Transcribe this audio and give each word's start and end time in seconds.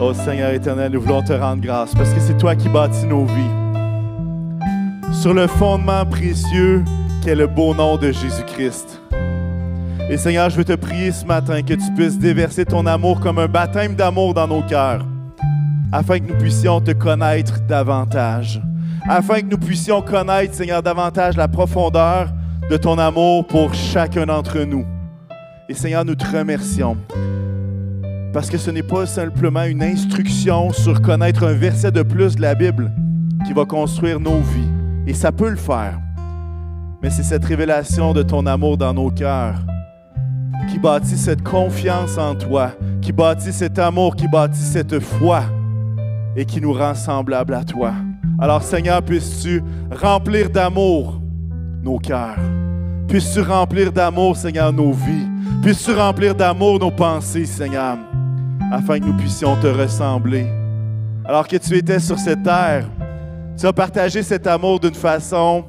Oh 0.00 0.14
Seigneur 0.14 0.52
éternel, 0.52 0.92
nous 0.92 1.00
voulons 1.00 1.22
te 1.22 1.32
rendre 1.32 1.60
grâce 1.60 1.92
parce 1.92 2.10
que 2.10 2.20
c'est 2.20 2.36
toi 2.36 2.54
qui 2.54 2.68
bâtis 2.68 3.04
nos 3.04 3.24
vies. 3.24 4.62
Sur 5.12 5.34
le 5.34 5.48
fondement 5.48 6.06
précieux 6.06 6.84
qu'est 7.24 7.34
le 7.34 7.48
beau 7.48 7.74
nom 7.74 7.96
de 7.96 8.12
Jésus-Christ. 8.12 9.02
Et 10.08 10.16
Seigneur, 10.16 10.50
je 10.50 10.56
veux 10.56 10.64
te 10.64 10.74
prier 10.74 11.10
ce 11.10 11.24
matin 11.24 11.62
que 11.62 11.74
tu 11.74 11.92
puisses 11.96 12.16
déverser 12.16 12.64
ton 12.64 12.86
amour 12.86 13.18
comme 13.18 13.40
un 13.40 13.48
baptême 13.48 13.96
d'amour 13.96 14.34
dans 14.34 14.46
nos 14.46 14.62
cœurs, 14.62 15.04
afin 15.90 16.20
que 16.20 16.32
nous 16.32 16.38
puissions 16.38 16.80
te 16.80 16.92
connaître 16.92 17.60
davantage, 17.66 18.62
afin 19.08 19.40
que 19.40 19.46
nous 19.46 19.58
puissions 19.58 20.00
connaître, 20.00 20.54
Seigneur, 20.54 20.80
davantage 20.80 21.36
la 21.36 21.48
profondeur 21.48 22.28
de 22.70 22.76
ton 22.76 22.98
amour 22.98 23.44
pour 23.48 23.74
chacun 23.74 24.26
d'entre 24.26 24.60
nous. 24.60 24.86
Et 25.68 25.74
Seigneur, 25.74 26.04
nous 26.04 26.14
te 26.14 26.24
remercions. 26.24 26.96
Parce 28.32 28.50
que 28.50 28.58
ce 28.58 28.70
n'est 28.70 28.82
pas 28.82 29.06
simplement 29.06 29.64
une 29.64 29.82
instruction 29.82 30.72
sur 30.72 31.00
connaître 31.00 31.44
un 31.44 31.54
verset 31.54 31.90
de 31.90 32.02
plus 32.02 32.36
de 32.36 32.42
la 32.42 32.54
Bible 32.54 32.92
qui 33.46 33.52
va 33.52 33.64
construire 33.64 34.20
nos 34.20 34.40
vies. 34.40 34.70
Et 35.06 35.14
ça 35.14 35.32
peut 35.32 35.48
le 35.48 35.56
faire. 35.56 35.98
Mais 37.02 37.10
c'est 37.10 37.22
cette 37.22 37.44
révélation 37.44 38.12
de 38.12 38.22
ton 38.22 38.44
amour 38.46 38.76
dans 38.76 38.92
nos 38.92 39.10
cœurs 39.10 39.58
qui 40.70 40.78
bâtit 40.78 41.16
cette 41.16 41.42
confiance 41.42 42.18
en 42.18 42.34
toi, 42.34 42.72
qui 43.00 43.12
bâtit 43.12 43.52
cet 43.52 43.78
amour, 43.78 44.14
qui 44.16 44.28
bâtit 44.28 44.58
cette 44.58 44.98
foi 45.00 45.42
et 46.36 46.44
qui 46.44 46.60
nous 46.60 46.72
rend 46.72 46.94
semblables 46.94 47.54
à 47.54 47.64
toi. 47.64 47.92
Alors 48.38 48.62
Seigneur, 48.62 49.02
puisses-tu 49.02 49.62
remplir 49.90 50.50
d'amour 50.50 51.20
nos 51.82 51.98
cœurs? 51.98 52.38
Puisses-tu 53.08 53.40
remplir 53.40 53.90
d'amour, 53.90 54.36
Seigneur, 54.36 54.72
nos 54.72 54.92
vies? 54.92 55.26
Puisses-tu 55.62 55.92
remplir 55.92 56.34
d'amour 56.34 56.78
nos 56.78 56.90
pensées, 56.90 57.46
Seigneur, 57.46 57.96
afin 58.70 59.00
que 59.00 59.04
nous 59.06 59.16
puissions 59.16 59.56
te 59.56 59.66
ressembler. 59.66 60.46
Alors 61.24 61.46
que 61.46 61.56
tu 61.56 61.76
étais 61.76 62.00
sur 62.00 62.18
cette 62.18 62.42
terre, 62.42 62.86
tu 63.58 63.66
as 63.66 63.72
partagé 63.72 64.22
cet 64.22 64.46
amour 64.46 64.80
d'une 64.80 64.94
façon 64.94 65.64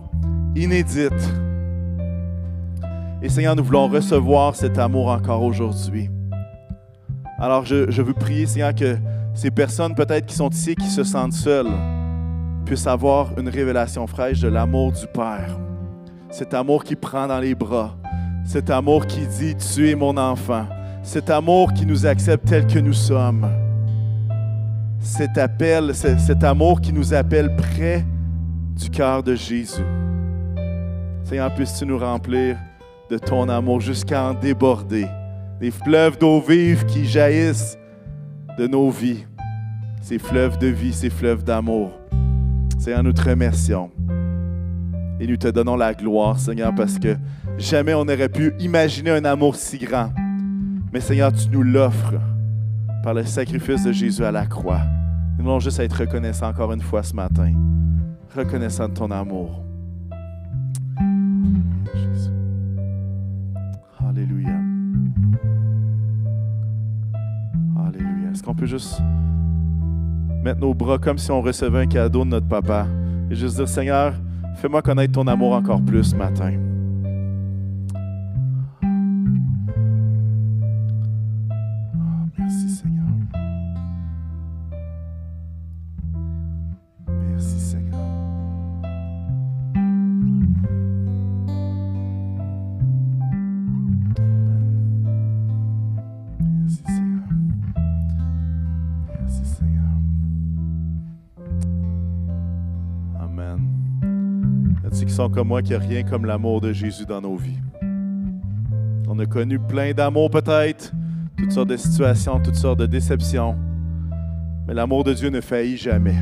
inédite. 0.55 1.33
Et 3.21 3.29
Seigneur, 3.29 3.55
nous 3.55 3.63
voulons 3.63 3.87
recevoir 3.87 4.55
cet 4.55 4.77
amour 4.77 5.09
encore 5.09 5.43
aujourd'hui. 5.43 6.09
Alors 7.37 7.65
je, 7.65 8.01
veux 8.01 8.13
prier, 8.13 8.45
Seigneur, 8.45 8.75
que 8.75 8.97
ces 9.33 9.51
personnes 9.51 9.95
peut-être 9.95 10.25
qui 10.25 10.35
sont 10.35 10.49
ici, 10.49 10.75
qui 10.75 10.87
se 10.87 11.03
sentent 11.03 11.33
seules, 11.33 11.71
puissent 12.65 12.87
avoir 12.87 13.37
une 13.37 13.49
révélation 13.49 14.05
fraîche 14.07 14.41
de 14.41 14.49
l'amour 14.49 14.91
du 14.91 15.07
Père. 15.07 15.57
Cet 16.29 16.53
amour 16.53 16.83
qui 16.83 16.95
prend 16.95 17.27
dans 17.27 17.39
les 17.39 17.55
bras. 17.55 17.95
Cet 18.45 18.69
amour 18.69 19.05
qui 19.05 19.25
dit, 19.25 19.55
tu 19.55 19.89
es 19.89 19.95
mon 19.95 20.15
enfant. 20.17 20.65
Cet 21.01 21.29
amour 21.29 21.73
qui 21.73 21.85
nous 21.85 22.05
accepte 22.05 22.47
tel 22.47 22.67
que 22.67 22.79
nous 22.79 22.93
sommes. 22.93 23.47
Cet 24.99 25.37
appel, 25.37 25.95
cet 25.95 26.43
amour 26.43 26.81
qui 26.81 26.93
nous 26.93 27.13
appelle 27.13 27.55
près 27.55 28.05
du 28.75 28.89
cœur 28.89 29.23
de 29.23 29.33
Jésus. 29.33 29.85
Seigneur, 31.23 31.53
puisses-tu 31.53 31.85
nous 31.85 31.97
remplir 31.97 32.57
de 33.09 33.17
ton 33.17 33.49
amour 33.49 33.81
jusqu'à 33.81 34.23
en 34.23 34.33
déborder. 34.33 35.07
Des 35.59 35.71
fleuves 35.71 36.17
d'eau 36.17 36.41
vive 36.41 36.85
qui 36.85 37.05
jaillissent 37.05 37.77
de 38.57 38.67
nos 38.67 38.89
vies. 38.89 39.25
Ces 40.01 40.19
fleuves 40.19 40.57
de 40.57 40.67
vie, 40.67 40.93
ces 40.93 41.09
fleuves 41.09 41.43
d'amour. 41.43 41.91
Seigneur, 42.77 43.03
nous 43.03 43.13
te 43.13 43.21
remercions. 43.21 43.89
Et 45.19 45.27
nous 45.27 45.37
te 45.37 45.47
donnons 45.47 45.75
la 45.75 45.93
gloire, 45.93 46.39
Seigneur, 46.39 46.73
parce 46.75 46.97
que 46.99 47.17
jamais 47.57 47.93
on 47.93 48.05
n'aurait 48.05 48.29
pu 48.29 48.53
imaginer 48.59 49.11
un 49.11 49.25
amour 49.25 49.55
si 49.55 49.77
grand. 49.77 50.11
Mais 50.91 51.01
Seigneur, 51.01 51.31
tu 51.31 51.49
nous 51.49 51.61
l'offres 51.61 52.15
par 53.03 53.13
le 53.13 53.23
sacrifice 53.23 53.83
de 53.83 53.91
Jésus 53.91 54.23
à 54.23 54.31
la 54.31 54.45
croix. 54.45 54.81
Nous 55.37 55.43
voulons 55.43 55.59
juste 55.59 55.79
être 55.79 55.93
reconnaissants 55.93 56.49
encore 56.49 56.73
une 56.73 56.81
fois 56.81 57.03
ce 57.03 57.15
matin. 57.15 57.53
Reconnaissants 58.35 58.89
de 58.89 58.93
ton 58.93 59.11
amour. 59.11 59.63
Jésus. 61.93 62.31
Alléluia. 64.07 64.59
Alléluia. 67.87 68.31
Est-ce 68.31 68.41
qu'on 68.41 68.55
peut 68.55 68.65
juste 68.65 68.99
mettre 70.43 70.59
nos 70.59 70.73
bras 70.73 70.97
comme 70.97 71.19
si 71.19 71.29
on 71.29 71.41
recevait 71.41 71.81
un 71.81 71.87
cadeau 71.87 72.23
de 72.23 72.29
notre 72.29 72.47
papa 72.47 72.87
et 73.29 73.35
juste 73.35 73.57
dire, 73.57 73.67
Seigneur, 73.67 74.13
fais-moi 74.55 74.81
connaître 74.81 75.13
ton 75.13 75.27
amour 75.27 75.53
encore 75.53 75.81
plus 75.81 76.03
ce 76.03 76.15
matin. 76.15 76.53
Comme 105.27 105.49
moi 105.49 105.61
qu'il 105.61 105.77
n'y 105.77 105.83
a 105.83 105.85
rien 105.85 106.03
comme 106.03 106.25
l'amour 106.25 106.61
de 106.61 106.71
Jésus 106.71 107.05
dans 107.05 107.19
nos 107.19 107.35
vies? 107.35 107.59
On 109.09 109.19
a 109.19 109.25
connu 109.25 109.59
plein 109.59 109.91
d'amour 109.91 110.29
peut-être, 110.29 110.93
toutes 111.37 111.51
sortes 111.51 111.67
de 111.67 111.75
situations, 111.75 112.39
toutes 112.39 112.55
sortes 112.55 112.79
de 112.79 112.85
déceptions. 112.85 113.57
Mais 114.65 114.73
l'amour 114.73 115.03
de 115.03 115.13
Dieu 115.13 115.29
ne 115.29 115.41
faillit 115.41 115.75
jamais. 115.75 116.15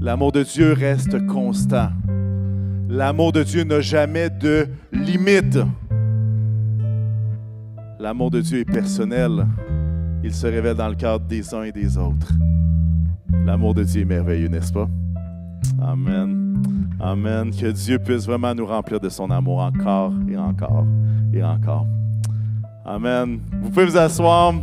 L'amour 0.00 0.32
de 0.32 0.42
Dieu 0.42 0.72
reste 0.72 1.24
constant. 1.28 1.90
L'amour 2.88 3.30
de 3.30 3.44
Dieu 3.44 3.62
n'a 3.62 3.80
jamais 3.80 4.28
de 4.28 4.66
limite. 4.92 5.60
L'amour 8.00 8.32
de 8.32 8.40
Dieu 8.40 8.58
est 8.58 8.64
personnel. 8.64 9.46
Il 10.24 10.34
se 10.34 10.48
révèle 10.48 10.74
dans 10.74 10.88
le 10.88 10.96
cadre 10.96 11.24
des 11.26 11.54
uns 11.54 11.62
et 11.62 11.72
des 11.72 11.96
autres. 11.96 12.32
L'amour 13.46 13.74
de 13.74 13.84
Dieu 13.84 14.02
est 14.02 14.04
merveilleux, 14.04 14.48
n'est-ce 14.48 14.72
pas? 14.72 14.88
Amen. 15.80 16.31
Amen. 17.02 17.50
Que 17.50 17.66
Dieu 17.66 17.98
puisse 17.98 18.26
vraiment 18.26 18.54
nous 18.54 18.64
remplir 18.64 19.00
de 19.00 19.08
son 19.08 19.28
amour 19.32 19.58
encore 19.58 20.12
et 20.30 20.36
encore 20.36 20.86
et 21.34 21.42
encore. 21.42 21.84
Amen. 22.86 23.40
Vous 23.60 23.70
pouvez 23.70 23.86
vous 23.86 23.96
asseoir. 23.96 24.54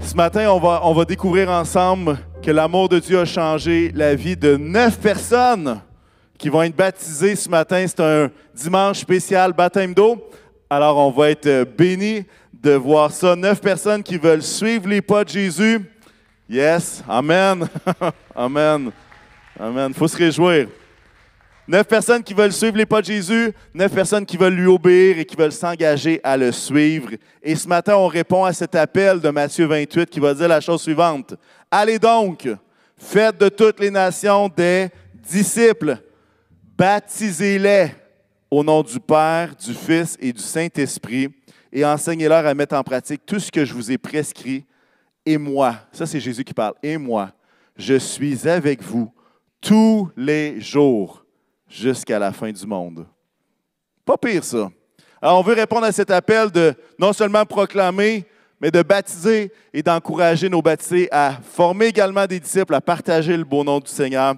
Ce 0.00 0.14
matin, 0.14 0.48
on 0.50 0.92
va, 0.92 1.04
découvrir 1.04 1.50
ensemble 1.50 2.16
que 2.40 2.52
l'amour 2.52 2.88
de 2.88 3.00
Dieu 3.00 3.18
a 3.18 3.24
changé 3.24 3.90
la 3.92 4.14
vie 4.14 4.36
de 4.36 4.56
neuf 4.56 5.00
personnes 5.00 5.80
qui 6.38 6.48
vont 6.48 6.62
être 6.62 6.76
baptisées 6.76 7.34
ce 7.34 7.48
matin. 7.48 7.84
C'est 7.88 8.00
un 8.00 8.30
dimanche 8.54 9.00
spécial 9.00 9.52
baptême 9.52 9.94
d'eau. 9.94 10.24
Alors, 10.70 10.96
on 10.98 11.10
va 11.10 11.30
être 11.30 11.66
bénis 11.76 12.24
de 12.52 12.72
voir 12.72 13.10
ça. 13.10 13.34
Neuf 13.34 13.60
personnes 13.60 14.02
qui 14.04 14.16
veulent 14.16 14.42
suivre 14.42 14.88
les 14.88 15.02
pas 15.02 15.24
de 15.24 15.30
Jésus. 15.30 15.90
Yes. 16.48 17.02
Amen. 17.08 17.66
Amen. 18.36 18.92
Amen. 19.58 19.88
Il 19.88 19.94
faut 19.94 20.08
se 20.08 20.16
réjouir. 20.16 20.68
Neuf 21.66 21.86
personnes 21.86 22.22
qui 22.22 22.34
veulent 22.34 22.52
suivre 22.52 22.76
les 22.76 22.84
pas 22.84 23.00
de 23.00 23.06
Jésus, 23.06 23.52
neuf 23.72 23.92
personnes 23.92 24.26
qui 24.26 24.36
veulent 24.36 24.54
lui 24.54 24.66
obéir 24.66 25.18
et 25.18 25.24
qui 25.24 25.34
veulent 25.34 25.52
s'engager 25.52 26.20
à 26.22 26.36
le 26.36 26.52
suivre. 26.52 27.10
Et 27.42 27.56
ce 27.56 27.66
matin, 27.66 27.96
on 27.96 28.06
répond 28.06 28.44
à 28.44 28.52
cet 28.52 28.74
appel 28.74 29.18
de 29.20 29.30
Matthieu 29.30 29.66
28 29.66 30.10
qui 30.10 30.20
va 30.20 30.34
dire 30.34 30.48
la 30.48 30.60
chose 30.60 30.82
suivante. 30.82 31.34
Allez 31.70 31.98
donc, 31.98 32.48
faites 32.98 33.38
de 33.38 33.48
toutes 33.48 33.80
les 33.80 33.90
nations 33.90 34.50
des 34.54 34.88
disciples, 35.26 35.96
baptisez-les 36.76 37.94
au 38.50 38.62
nom 38.62 38.82
du 38.82 39.00
Père, 39.00 39.54
du 39.56 39.72
Fils 39.72 40.18
et 40.20 40.32
du 40.34 40.42
Saint-Esprit 40.42 41.30
et 41.74 41.84
enseignez-leur 41.84 42.46
à 42.46 42.54
mettre 42.54 42.76
en 42.76 42.84
pratique 42.84 43.26
tout 43.26 43.40
ce 43.40 43.50
que 43.50 43.64
je 43.64 43.74
vous 43.74 43.90
ai 43.90 43.98
prescrit. 43.98 44.64
Et 45.26 45.36
moi, 45.36 45.76
ça 45.92 46.06
c'est 46.06 46.20
Jésus 46.20 46.44
qui 46.44 46.54
parle, 46.54 46.74
et 46.82 46.96
moi, 46.96 47.32
je 47.76 47.94
suis 47.94 48.46
avec 48.48 48.82
vous 48.82 49.12
tous 49.60 50.10
les 50.16 50.60
jours 50.60 51.23
jusqu'à 51.74 52.18
la 52.18 52.32
fin 52.32 52.50
du 52.52 52.66
monde. 52.66 53.06
Pas 54.04 54.16
pire 54.16 54.44
ça. 54.44 54.70
Alors 55.20 55.38
on 55.38 55.42
veut 55.42 55.54
répondre 55.54 55.84
à 55.84 55.92
cet 55.92 56.10
appel 56.10 56.50
de 56.50 56.74
non 56.98 57.12
seulement 57.12 57.44
proclamer, 57.44 58.26
mais 58.60 58.70
de 58.70 58.82
baptiser 58.82 59.52
et 59.72 59.82
d'encourager 59.82 60.48
nos 60.48 60.62
baptisés 60.62 61.08
à 61.10 61.38
former 61.42 61.86
également 61.86 62.26
des 62.26 62.38
disciples, 62.38 62.74
à 62.74 62.80
partager 62.80 63.36
le 63.36 63.44
beau 63.44 63.64
nom 63.64 63.80
du 63.80 63.90
Seigneur. 63.90 64.34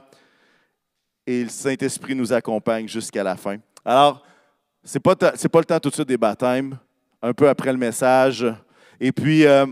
Et 1.27 1.43
le 1.43 1.49
Saint-Esprit 1.49 2.15
nous 2.15 2.33
accompagne 2.33 2.89
jusqu'à 2.89 3.23
la 3.23 3.37
fin. 3.37 3.57
Alors, 3.85 4.23
ce 4.85 4.97
n'est 4.97 5.01
pas, 5.01 5.17
pas 5.17 5.31
le 5.33 5.65
temps 5.65 5.81
tout 5.81 5.91
de 5.91 5.95
suite 5.95 6.09
des 6.09 6.17
baptêmes, 6.17 6.79
un 7.21 7.33
peu 7.33 7.49
après 7.49 7.73
le 7.73 7.79
message. 7.79 8.47
Et 9.01 9.11
puis, 9.11 9.45
euh, 9.45 9.67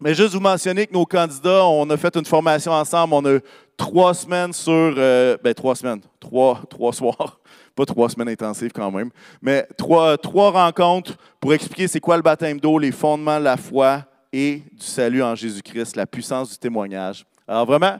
mais 0.00 0.14
juste 0.14 0.34
vous 0.34 0.40
mentionner 0.40 0.86
que 0.86 0.92
nos 0.92 1.06
candidats, 1.06 1.64
on 1.64 1.88
a 1.88 1.96
fait 1.96 2.14
une 2.16 2.26
formation 2.26 2.72
ensemble. 2.72 3.14
On 3.14 3.24
a 3.24 3.38
trois 3.76 4.14
semaines 4.14 4.52
sur. 4.52 4.72
Euh, 4.72 5.36
ben, 5.42 5.54
trois 5.54 5.74
semaines. 5.76 6.00
Trois, 6.20 6.62
trois 6.68 6.92
soirs. 6.92 7.40
Pas 7.74 7.84
trois 7.84 8.08
semaines 8.08 8.28
intensives 8.28 8.72
quand 8.72 8.90
même. 8.90 9.10
Mais 9.42 9.66
trois, 9.76 10.16
trois 10.16 10.50
rencontres 10.50 11.16
pour 11.40 11.52
expliquer 11.52 11.88
c'est 11.88 12.00
quoi 12.00 12.16
le 12.16 12.22
baptême 12.22 12.60
d'eau, 12.60 12.78
les 12.78 12.92
fondements 12.92 13.38
de 13.38 13.44
la 13.44 13.56
foi 13.56 14.04
et 14.32 14.62
du 14.72 14.86
salut 14.86 15.22
en 15.22 15.34
Jésus-Christ, 15.34 15.96
la 15.96 16.06
puissance 16.06 16.50
du 16.50 16.58
témoignage. 16.58 17.24
Alors 17.46 17.66
vraiment, 17.66 17.98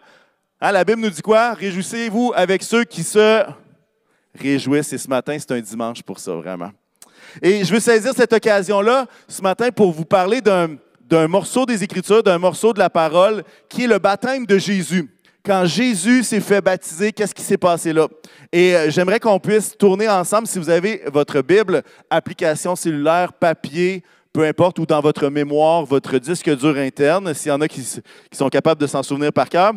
hein, 0.60 0.72
la 0.72 0.84
Bible 0.84 1.00
nous 1.00 1.10
dit 1.10 1.22
quoi? 1.22 1.54
Réjouissez-vous 1.54 2.32
avec 2.34 2.62
ceux 2.62 2.84
qui 2.84 3.02
se 3.02 3.44
réjouissent. 4.38 4.92
Et 4.92 4.98
ce 4.98 5.08
matin, 5.08 5.36
c'est 5.38 5.52
un 5.52 5.60
dimanche 5.60 6.02
pour 6.02 6.18
ça, 6.18 6.34
vraiment. 6.34 6.70
Et 7.42 7.64
je 7.64 7.72
veux 7.72 7.80
saisir 7.80 8.12
cette 8.14 8.32
occasion-là 8.32 9.06
ce 9.28 9.42
matin 9.42 9.70
pour 9.70 9.92
vous 9.92 10.04
parler 10.04 10.40
d'un 10.40 11.28
morceau 11.28 11.66
des 11.66 11.82
Écritures, 11.82 12.22
d'un 12.22 12.38
morceau 12.38 12.72
de 12.72 12.78
la 12.78 12.90
parole, 12.90 13.44
qui 13.68 13.84
est 13.84 13.88
le 13.88 13.98
baptême 13.98 14.46
de 14.46 14.58
Jésus. 14.58 15.13
Quand 15.44 15.66
Jésus 15.66 16.22
s'est 16.22 16.40
fait 16.40 16.62
baptiser, 16.62 17.12
qu'est-ce 17.12 17.34
qui 17.34 17.42
s'est 17.42 17.58
passé 17.58 17.92
là? 17.92 18.08
Et 18.50 18.74
euh, 18.74 18.90
j'aimerais 18.90 19.20
qu'on 19.20 19.38
puisse 19.38 19.76
tourner 19.76 20.08
ensemble, 20.08 20.46
si 20.46 20.58
vous 20.58 20.70
avez 20.70 21.02
votre 21.12 21.42
Bible, 21.42 21.82
application 22.08 22.74
cellulaire, 22.74 23.30
papier, 23.34 24.02
peu 24.32 24.46
importe, 24.46 24.78
ou 24.78 24.86
dans 24.86 25.02
votre 25.02 25.28
mémoire, 25.28 25.84
votre 25.84 26.16
disque 26.16 26.48
dur 26.56 26.78
interne, 26.78 27.34
s'il 27.34 27.50
y 27.50 27.52
en 27.52 27.60
a 27.60 27.68
qui, 27.68 27.82
sont 28.32 28.48
capables 28.48 28.80
de 28.80 28.86
s'en 28.86 29.02
souvenir 29.02 29.34
par 29.34 29.50
cœur. 29.50 29.74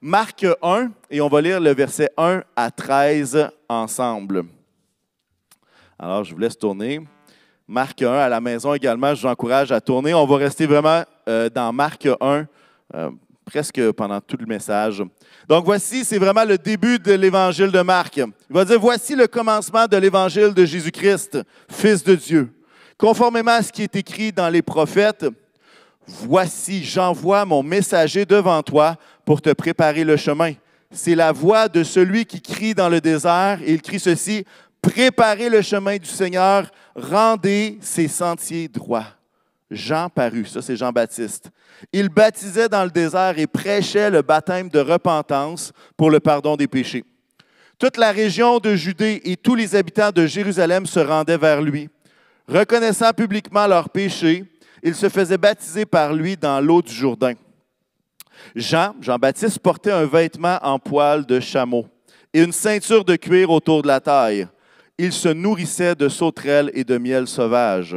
Marc 0.00 0.46
1, 0.62 0.90
et 1.10 1.20
on 1.20 1.28
va 1.28 1.42
lire 1.42 1.60
le 1.60 1.74
verset 1.74 2.08
1 2.16 2.42
à 2.56 2.70
13 2.70 3.50
ensemble. 3.68 4.44
Alors, 5.98 6.24
je 6.24 6.32
vous 6.32 6.40
laisse 6.40 6.56
tourner. 6.56 6.98
Marc 7.68 8.00
1 8.00 8.10
à 8.10 8.28
la 8.30 8.40
maison 8.40 8.72
également, 8.72 9.14
je 9.14 9.20
vous 9.20 9.28
encourage 9.28 9.70
à 9.70 9.82
tourner. 9.82 10.14
On 10.14 10.24
va 10.24 10.38
rester 10.38 10.64
vraiment 10.64 11.04
euh, 11.28 11.50
dans 11.50 11.74
Marc 11.74 12.08
1 12.20 12.46
euh, 12.94 13.10
presque 13.50 13.90
pendant 13.92 14.20
tout 14.20 14.36
le 14.38 14.46
message. 14.46 15.02
Donc 15.48 15.64
voici, 15.64 16.04
c'est 16.04 16.18
vraiment 16.18 16.44
le 16.44 16.56
début 16.56 17.00
de 17.00 17.12
l'évangile 17.12 17.72
de 17.72 17.80
Marc. 17.80 18.16
Il 18.18 18.26
va 18.50 18.64
dire, 18.64 18.78
voici 18.78 19.16
le 19.16 19.26
commencement 19.26 19.86
de 19.86 19.96
l'évangile 19.96 20.54
de 20.54 20.64
Jésus-Christ, 20.64 21.38
Fils 21.68 22.04
de 22.04 22.14
Dieu. 22.14 22.52
Conformément 22.96 23.52
à 23.52 23.62
ce 23.62 23.72
qui 23.72 23.82
est 23.82 23.96
écrit 23.96 24.30
dans 24.30 24.48
les 24.48 24.62
prophètes, 24.62 25.26
voici, 26.06 26.84
j'envoie 26.84 27.44
mon 27.44 27.62
messager 27.62 28.24
devant 28.24 28.62
toi 28.62 28.96
pour 29.24 29.42
te 29.42 29.52
préparer 29.52 30.04
le 30.04 30.16
chemin. 30.16 30.52
C'est 30.92 31.16
la 31.16 31.32
voix 31.32 31.68
de 31.68 31.82
celui 31.82 32.26
qui 32.26 32.40
crie 32.40 32.74
dans 32.74 32.88
le 32.88 33.00
désert, 33.00 33.58
et 33.64 33.72
il 33.72 33.82
crie 33.82 34.00
ceci, 34.00 34.44
Préparez 34.80 35.50
le 35.50 35.60
chemin 35.60 35.98
du 35.98 36.08
Seigneur, 36.08 36.70
rendez 36.94 37.78
ses 37.82 38.08
sentiers 38.08 38.66
droits. 38.66 39.19
Jean 39.70 40.08
parut, 40.08 40.46
ça 40.46 40.62
c'est 40.62 40.76
Jean-Baptiste. 40.76 41.50
Il 41.92 42.08
baptisait 42.08 42.68
dans 42.68 42.84
le 42.84 42.90
désert 42.90 43.38
et 43.38 43.46
prêchait 43.46 44.10
le 44.10 44.22
baptême 44.22 44.68
de 44.68 44.80
repentance 44.80 45.72
pour 45.96 46.10
le 46.10 46.20
pardon 46.20 46.56
des 46.56 46.66
péchés. 46.66 47.04
Toute 47.78 47.96
la 47.96 48.12
région 48.12 48.58
de 48.58 48.74
Judée 48.74 49.20
et 49.24 49.36
tous 49.36 49.54
les 49.54 49.74
habitants 49.74 50.10
de 50.10 50.26
Jérusalem 50.26 50.86
se 50.86 51.00
rendaient 51.00 51.38
vers 51.38 51.62
lui. 51.62 51.88
Reconnaissant 52.46 53.12
publiquement 53.12 53.66
leurs 53.66 53.88
péchés, 53.88 54.44
ils 54.82 54.94
se 54.94 55.08
faisaient 55.08 55.38
baptiser 55.38 55.86
par 55.86 56.12
lui 56.12 56.36
dans 56.36 56.60
l'eau 56.60 56.82
du 56.82 56.92
Jourdain. 56.92 57.34
Jean, 58.56 58.94
Jean-Baptiste, 59.00 59.60
portait 59.60 59.92
un 59.92 60.06
vêtement 60.06 60.58
en 60.62 60.78
poil 60.78 61.24
de 61.24 61.40
chameau 61.40 61.86
et 62.34 62.42
une 62.42 62.52
ceinture 62.52 63.04
de 63.04 63.16
cuir 63.16 63.50
autour 63.50 63.82
de 63.82 63.88
la 63.88 64.00
taille 64.00 64.46
il 65.00 65.14
se 65.14 65.30
nourrissait 65.30 65.94
de 65.94 66.10
sauterelles 66.10 66.70
et 66.74 66.84
de 66.84 66.98
miel 66.98 67.26
sauvage. 67.26 67.96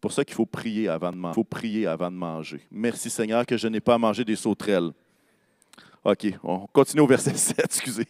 C'est 0.00 0.08
pour 0.08 0.12
ça 0.12 0.24
qu'il 0.24 0.34
faut 0.34 0.46
prier 0.46 0.88
avant 0.88 1.10
de 1.10 1.16
manger. 1.16 1.34
faut 1.34 1.44
prier 1.44 1.86
avant 1.86 2.10
de 2.10 2.16
manger. 2.16 2.62
Merci 2.70 3.10
Seigneur 3.10 3.44
que 3.44 3.58
je 3.58 3.68
n'ai 3.68 3.80
pas 3.80 3.98
mangé 3.98 4.24
des 4.24 4.34
sauterelles. 4.34 4.92
OK, 6.02 6.26
on 6.42 6.60
continue 6.72 7.02
au 7.02 7.06
verset 7.06 7.34
7, 7.36 7.58
excusez. 7.66 8.06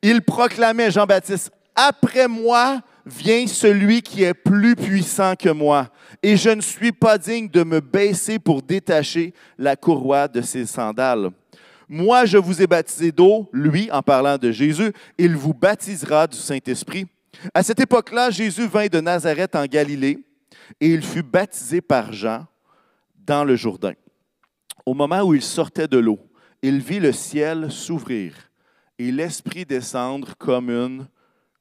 Il 0.00 0.22
proclamait, 0.22 0.92
Jean-Baptiste, 0.92 1.50
Après 1.74 2.28
moi 2.28 2.82
vient 3.04 3.48
celui 3.48 4.00
qui 4.00 4.22
est 4.22 4.32
plus 4.32 4.76
puissant 4.76 5.34
que 5.34 5.48
moi, 5.48 5.88
et 6.22 6.36
je 6.36 6.50
ne 6.50 6.60
suis 6.60 6.92
pas 6.92 7.18
digne 7.18 7.48
de 7.48 7.64
me 7.64 7.80
baisser 7.80 8.38
pour 8.38 8.62
détacher 8.62 9.34
la 9.58 9.74
courroie 9.74 10.28
de 10.28 10.40
ses 10.40 10.66
sandales. 10.66 11.30
Moi, 11.88 12.26
je 12.26 12.38
vous 12.38 12.62
ai 12.62 12.68
baptisé 12.68 13.10
d'eau, 13.10 13.48
lui, 13.52 13.90
en 13.90 14.02
parlant 14.02 14.38
de 14.38 14.52
Jésus, 14.52 14.92
il 15.18 15.34
vous 15.34 15.52
baptisera 15.52 16.28
du 16.28 16.36
Saint-Esprit. 16.36 17.06
À 17.52 17.64
cette 17.64 17.80
époque-là, 17.80 18.30
Jésus 18.30 18.68
vint 18.68 18.86
de 18.86 19.00
Nazareth 19.00 19.56
en 19.56 19.64
Galilée 19.64 20.20
et 20.80 20.88
il 20.88 21.02
fut 21.02 21.22
baptisé 21.22 21.80
par 21.80 22.12
Jean 22.12 22.46
dans 23.16 23.44
le 23.44 23.56
Jourdain. 23.56 23.94
Au 24.86 24.94
moment 24.94 25.22
où 25.22 25.34
il 25.34 25.42
sortait 25.42 25.88
de 25.88 25.98
l'eau, 25.98 26.18
il 26.62 26.80
vit 26.80 27.00
le 27.00 27.12
ciel 27.12 27.70
s'ouvrir 27.70 28.34
et 28.98 29.12
l'Esprit 29.12 29.64
descendre 29.64 30.34
comme 30.36 30.70
une 30.70 31.06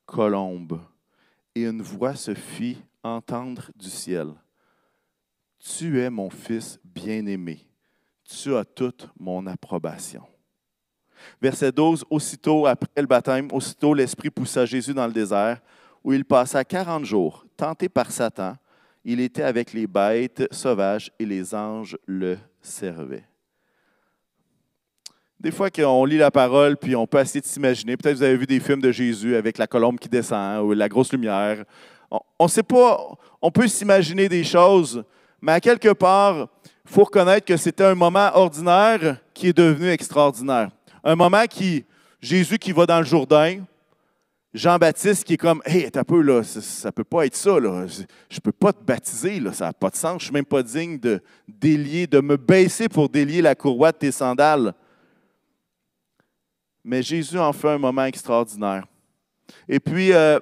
colombe. 0.06 0.80
Et 1.56 1.63
une 1.65 1.81
voix 1.81 2.15
se 2.15 2.33
fit 2.33 2.77
entendre 3.04 3.71
du 3.75 3.89
ciel. 3.89 4.30
Tu 5.59 6.00
es 6.00 6.09
mon 6.09 6.30
Fils 6.30 6.80
bien-aimé 6.83 7.68
tu 8.27 8.56
as 8.56 8.65
toute 8.65 9.09
mon 9.19 9.45
approbation. 9.48 10.24
Verset 11.42 11.71
12, 11.71 12.06
aussitôt 12.09 12.68
après 12.68 12.89
le 12.98 13.07
baptême, 13.07 13.48
aussitôt 13.51 13.94
l'Esprit 13.94 14.30
poussa 14.30 14.65
Jésus 14.65 14.94
dans 14.94 15.07
le 15.07 15.13
désert, 15.13 15.62
où 16.04 16.13
il 16.13 16.25
passa 16.25 16.63
quarante 16.63 17.06
jours, 17.06 17.45
tenté 17.56 17.89
par 17.89 18.12
Satan. 18.12 18.56
Il 19.09 19.21
était 19.21 19.44
avec 19.44 19.71
les 19.71 19.88
bêtes 19.88 20.50
sauvages 20.51 21.12
et 21.18 21.25
les 21.25 21.56
anges 21.56 21.98
le 22.07 22.38
servaient. 22.62 23.24
Des 25.39 25.50
fois 25.50 25.69
qu'on 25.69 26.04
lit 26.04 26.18
la 26.18 26.30
parole, 26.30 26.75
puis 26.75 26.94
on 26.94 27.07
peut 27.07 27.21
essayer 27.21 27.39
de 27.39 27.45
s'imaginer. 27.45 27.95
Peut-être 27.95 28.18
vous 28.18 28.24
avez 28.24 28.36
vu 28.36 28.45
des 28.45 28.59
films 28.59 28.81
de 28.81 28.92
Jésus 28.92 29.38
avec 29.38 29.57
la 29.57 29.65
colombe 29.65 29.98
qui 29.98 30.09
descend 30.09 30.62
ou 30.62 30.74
la 30.74 30.89
grosse 30.89 31.13
lumière. 31.13 31.63
On 32.12 32.44
ne 32.44 32.50
sait 32.50 32.63
pas, 32.63 33.00
on 33.42 33.50
peut 33.50 33.69
s'imaginer 33.69 34.27
des 34.27 34.44
choses, 34.44 35.06
mais 35.39 35.54
à 35.54 35.62
quelque 35.62 35.94
part, 35.94 36.50
il 36.65 36.92
faut 36.92 37.06
reconnaître 37.06 37.45
que 37.45 37.56
c'était 37.56 37.86
un 37.86 37.95
moment 37.95 38.31
ordinaire 38.33 39.21
qui 39.33 39.48
est 39.48 39.57
devenu 39.57 39.88
extraordinaire. 39.88 40.69
Un 41.01 41.15
moment 41.15 41.45
qui, 41.50 41.86
Jésus 42.19 42.57
qui 42.57 42.74
va 42.74 42.86
dans 42.86 43.00
le 43.00 43.06
Jourdain, 43.06 43.62
Jean-Baptiste 44.57 45.24
qui 45.24 45.33
est 45.33 45.38
comme 45.38 45.62
Hey, 45.65 45.89
t'as 45.92 46.04
peu, 46.04 46.44
ça 46.44 46.88
ne 46.88 46.92
peut 46.92 47.04
pas 47.04 47.25
être 47.25 47.36
ça, 47.36 47.59
là. 47.59 47.86
je 47.88 48.01
ne 48.01 48.39
peux 48.42 48.51
pas 48.51 48.74
te 48.74 48.83
baptiser, 48.83 49.42
ça 49.54 49.65
n'a 49.65 49.74
pas 49.74 49.89
de 49.89 49.95
sens, 49.95 50.21
je 50.21 50.25
suis 50.25 50.33
même 50.33 50.45
pas 50.45 50.63
digne 50.63 51.00
de 51.00 51.21
délier, 51.48 52.07
de 52.07 52.19
me 52.19 52.38
baisser 52.38 52.89
pour 52.89 53.07
délier 53.07 53.42
la 53.42 53.56
courroie 53.56 53.92
de 53.92 53.98
tes 53.98 54.12
sandales. 54.12 54.74
Mais 56.83 57.04
Jésus 57.04 57.38
en 57.38 57.54
fait 57.54 57.69
un 57.69 57.77
moment 57.77 58.06
extraordinaire. 58.06 58.86
Et 59.69 59.80
puis, 59.80 60.12
euh, 60.12 60.39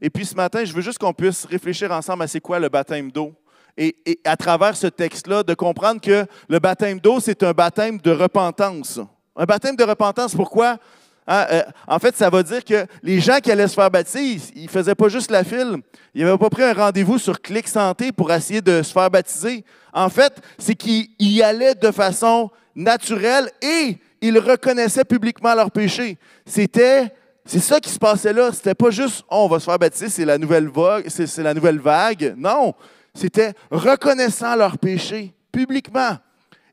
et 0.00 0.10
puis 0.10 0.24
ce 0.24 0.34
matin, 0.34 0.64
je 0.64 0.72
veux 0.72 0.82
juste 0.82 0.98
qu'on 0.98 1.12
puisse 1.12 1.44
réfléchir 1.44 1.90
ensemble 1.90 2.22
à 2.22 2.26
c'est 2.26 2.40
quoi 2.40 2.58
le 2.58 2.68
baptême 2.68 3.10
d'eau 3.10 3.34
et, 3.76 4.20
à 4.24 4.36
travers 4.36 4.76
ce 4.76 4.86
texte-là, 4.86 5.42
de 5.42 5.54
comprendre 5.54 6.00
que 6.00 6.24
le 6.48 6.58
baptême 6.58 7.00
d'eau, 7.00 7.20
c'est 7.20 7.42
un 7.42 7.52
baptême 7.52 7.98
de 7.98 8.10
repentance. 8.10 9.00
Un 9.34 9.44
baptême 9.44 9.76
de 9.76 9.84
repentance, 9.84 10.34
pourquoi? 10.34 10.78
Hein, 11.26 11.46
euh, 11.50 11.62
en 11.88 11.98
fait, 11.98 12.16
ça 12.16 12.30
va 12.30 12.42
dire 12.42 12.64
que 12.64 12.86
les 13.02 13.20
gens 13.20 13.38
qui 13.38 13.50
allaient 13.50 13.66
se 13.66 13.74
faire 13.74 13.90
baptiser, 13.90 14.40
ils 14.54 14.64
ne 14.64 14.68
faisaient 14.68 14.94
pas 14.94 15.08
juste 15.08 15.30
la 15.30 15.42
file. 15.42 15.78
Ils 16.14 16.24
n'avaient 16.24 16.38
pas 16.38 16.50
pris 16.50 16.62
un 16.62 16.72
rendez-vous 16.72 17.18
sur 17.18 17.40
Clic 17.40 17.66
Santé 17.66 18.12
pour 18.12 18.32
essayer 18.32 18.62
de 18.62 18.82
se 18.82 18.92
faire 18.92 19.10
baptiser. 19.10 19.64
En 19.92 20.08
fait, 20.08 20.34
c'est 20.58 20.74
qu'ils 20.74 21.08
y 21.18 21.42
allaient 21.42 21.74
de 21.74 21.90
façon 21.90 22.50
naturelle 22.76 23.50
et 23.60 23.98
ils 24.20 24.38
reconnaissaient 24.38 25.04
publiquement 25.04 25.54
leurs 25.54 25.70
péchés. 25.70 26.16
C'était, 26.44 27.12
c'est 27.44 27.60
ça 27.60 27.80
qui 27.80 27.90
se 27.90 27.98
passait 27.98 28.32
là. 28.32 28.52
C'était 28.52 28.74
pas 28.74 28.90
juste 28.90 29.24
oh, 29.28 29.44
on 29.44 29.48
va 29.48 29.58
se 29.58 29.64
faire 29.64 29.78
baptiser, 29.78 30.08
c'est 30.08 30.24
la 30.24 30.38
nouvelle 30.38 30.68
vague, 30.68 31.08
c'est 31.08 31.42
la 31.42 31.54
nouvelle 31.54 31.80
vague. 31.80 32.34
Non, 32.36 32.72
c'était 33.14 33.52
reconnaissant 33.70 34.54
leurs 34.54 34.78
péchés 34.78 35.34
publiquement. 35.50 36.16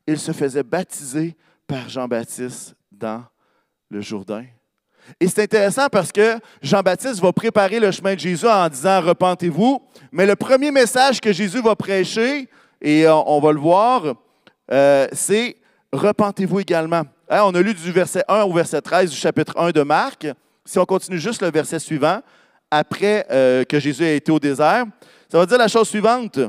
Ils 0.06 0.18
se 0.18 0.32
faisaient 0.32 0.62
baptiser 0.62 1.36
par 1.66 1.88
Jean-Baptiste 1.88 2.74
dans 2.92 3.24
le 3.94 4.00
Jourdain. 4.00 4.44
Et 5.20 5.28
c'est 5.28 5.42
intéressant 5.42 5.86
parce 5.90 6.10
que 6.10 6.38
Jean-Baptiste 6.62 7.20
va 7.20 7.32
préparer 7.32 7.78
le 7.78 7.90
chemin 7.90 8.14
de 8.14 8.18
Jésus 8.18 8.46
en 8.46 8.68
disant 8.68 9.00
Repentez-vous. 9.00 9.80
Mais 10.10 10.26
le 10.26 10.34
premier 10.34 10.70
message 10.70 11.20
que 11.20 11.32
Jésus 11.32 11.62
va 11.62 11.76
prêcher, 11.76 12.48
et 12.80 13.06
on, 13.08 13.40
va 13.40 13.52
le 13.52 13.60
voir, 13.60 14.14
euh, 14.72 15.06
c'est 15.12 15.56
Repentez-vous 15.92 16.60
également. 16.60 17.02
Hein, 17.28 17.42
on 17.44 17.54
a 17.54 17.62
lu 17.62 17.72
du 17.72 17.92
verset 17.92 18.24
1 18.28 18.42
au 18.42 18.52
verset 18.52 18.80
13 18.80 19.10
du 19.10 19.16
chapitre 19.16 19.54
1 19.56 19.70
de 19.70 19.82
Marc. 19.82 20.26
Si 20.64 20.78
on 20.78 20.84
continue 20.84 21.18
juste 21.18 21.42
le 21.42 21.50
verset 21.50 21.78
suivant, 21.78 22.20
après 22.70 23.26
euh, 23.30 23.64
que 23.64 23.78
Jésus 23.78 24.04
a 24.04 24.12
été 24.12 24.32
au 24.32 24.40
désert, 24.40 24.86
ça 25.30 25.38
va 25.38 25.46
dire 25.46 25.58
la 25.58 25.68
chose 25.68 25.88
suivante. 25.88 26.40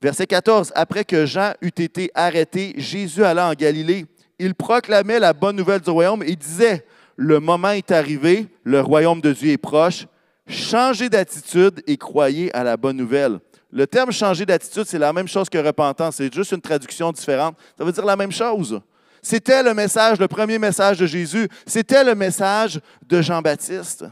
Verset 0.00 0.26
14. 0.26 0.72
Après 0.76 1.04
que 1.04 1.26
Jean 1.26 1.54
eut 1.60 1.72
été 1.76 2.10
arrêté, 2.14 2.74
Jésus 2.76 3.24
alla 3.24 3.48
en 3.48 3.54
Galilée. 3.54 4.06
Il 4.38 4.54
proclamait 4.54 5.18
la 5.18 5.32
bonne 5.32 5.56
nouvelle 5.56 5.80
du 5.80 5.90
royaume 5.90 6.22
et 6.22 6.36
disait, 6.36 6.86
le 7.16 7.40
moment 7.40 7.70
est 7.70 7.90
arrivé, 7.90 8.46
le 8.62 8.80
royaume 8.80 9.20
de 9.20 9.32
Dieu 9.32 9.50
est 9.50 9.58
proche. 9.58 10.06
Changez 10.46 11.08
d'attitude 11.08 11.82
et 11.86 11.96
croyez 11.96 12.54
à 12.54 12.62
la 12.62 12.76
bonne 12.76 12.96
nouvelle. 12.96 13.40
Le 13.70 13.86
terme 13.86 14.12
changer 14.12 14.46
d'attitude, 14.46 14.84
c'est 14.86 14.98
la 14.98 15.12
même 15.12 15.28
chose 15.28 15.48
que 15.50 15.58
repentance. 15.58 16.16
C'est 16.16 16.32
juste 16.32 16.52
une 16.52 16.60
traduction 16.60 17.12
différente. 17.12 17.58
Ça 17.76 17.84
veut 17.84 17.92
dire 17.92 18.04
la 18.04 18.16
même 18.16 18.32
chose. 18.32 18.80
C'était 19.20 19.62
le 19.62 19.74
message, 19.74 20.18
le 20.18 20.28
premier 20.28 20.58
message 20.58 20.98
de 20.98 21.06
Jésus. 21.06 21.48
C'était 21.66 22.04
le 22.04 22.14
message 22.14 22.80
de 23.06 23.20
Jean-Baptiste. 23.20 24.04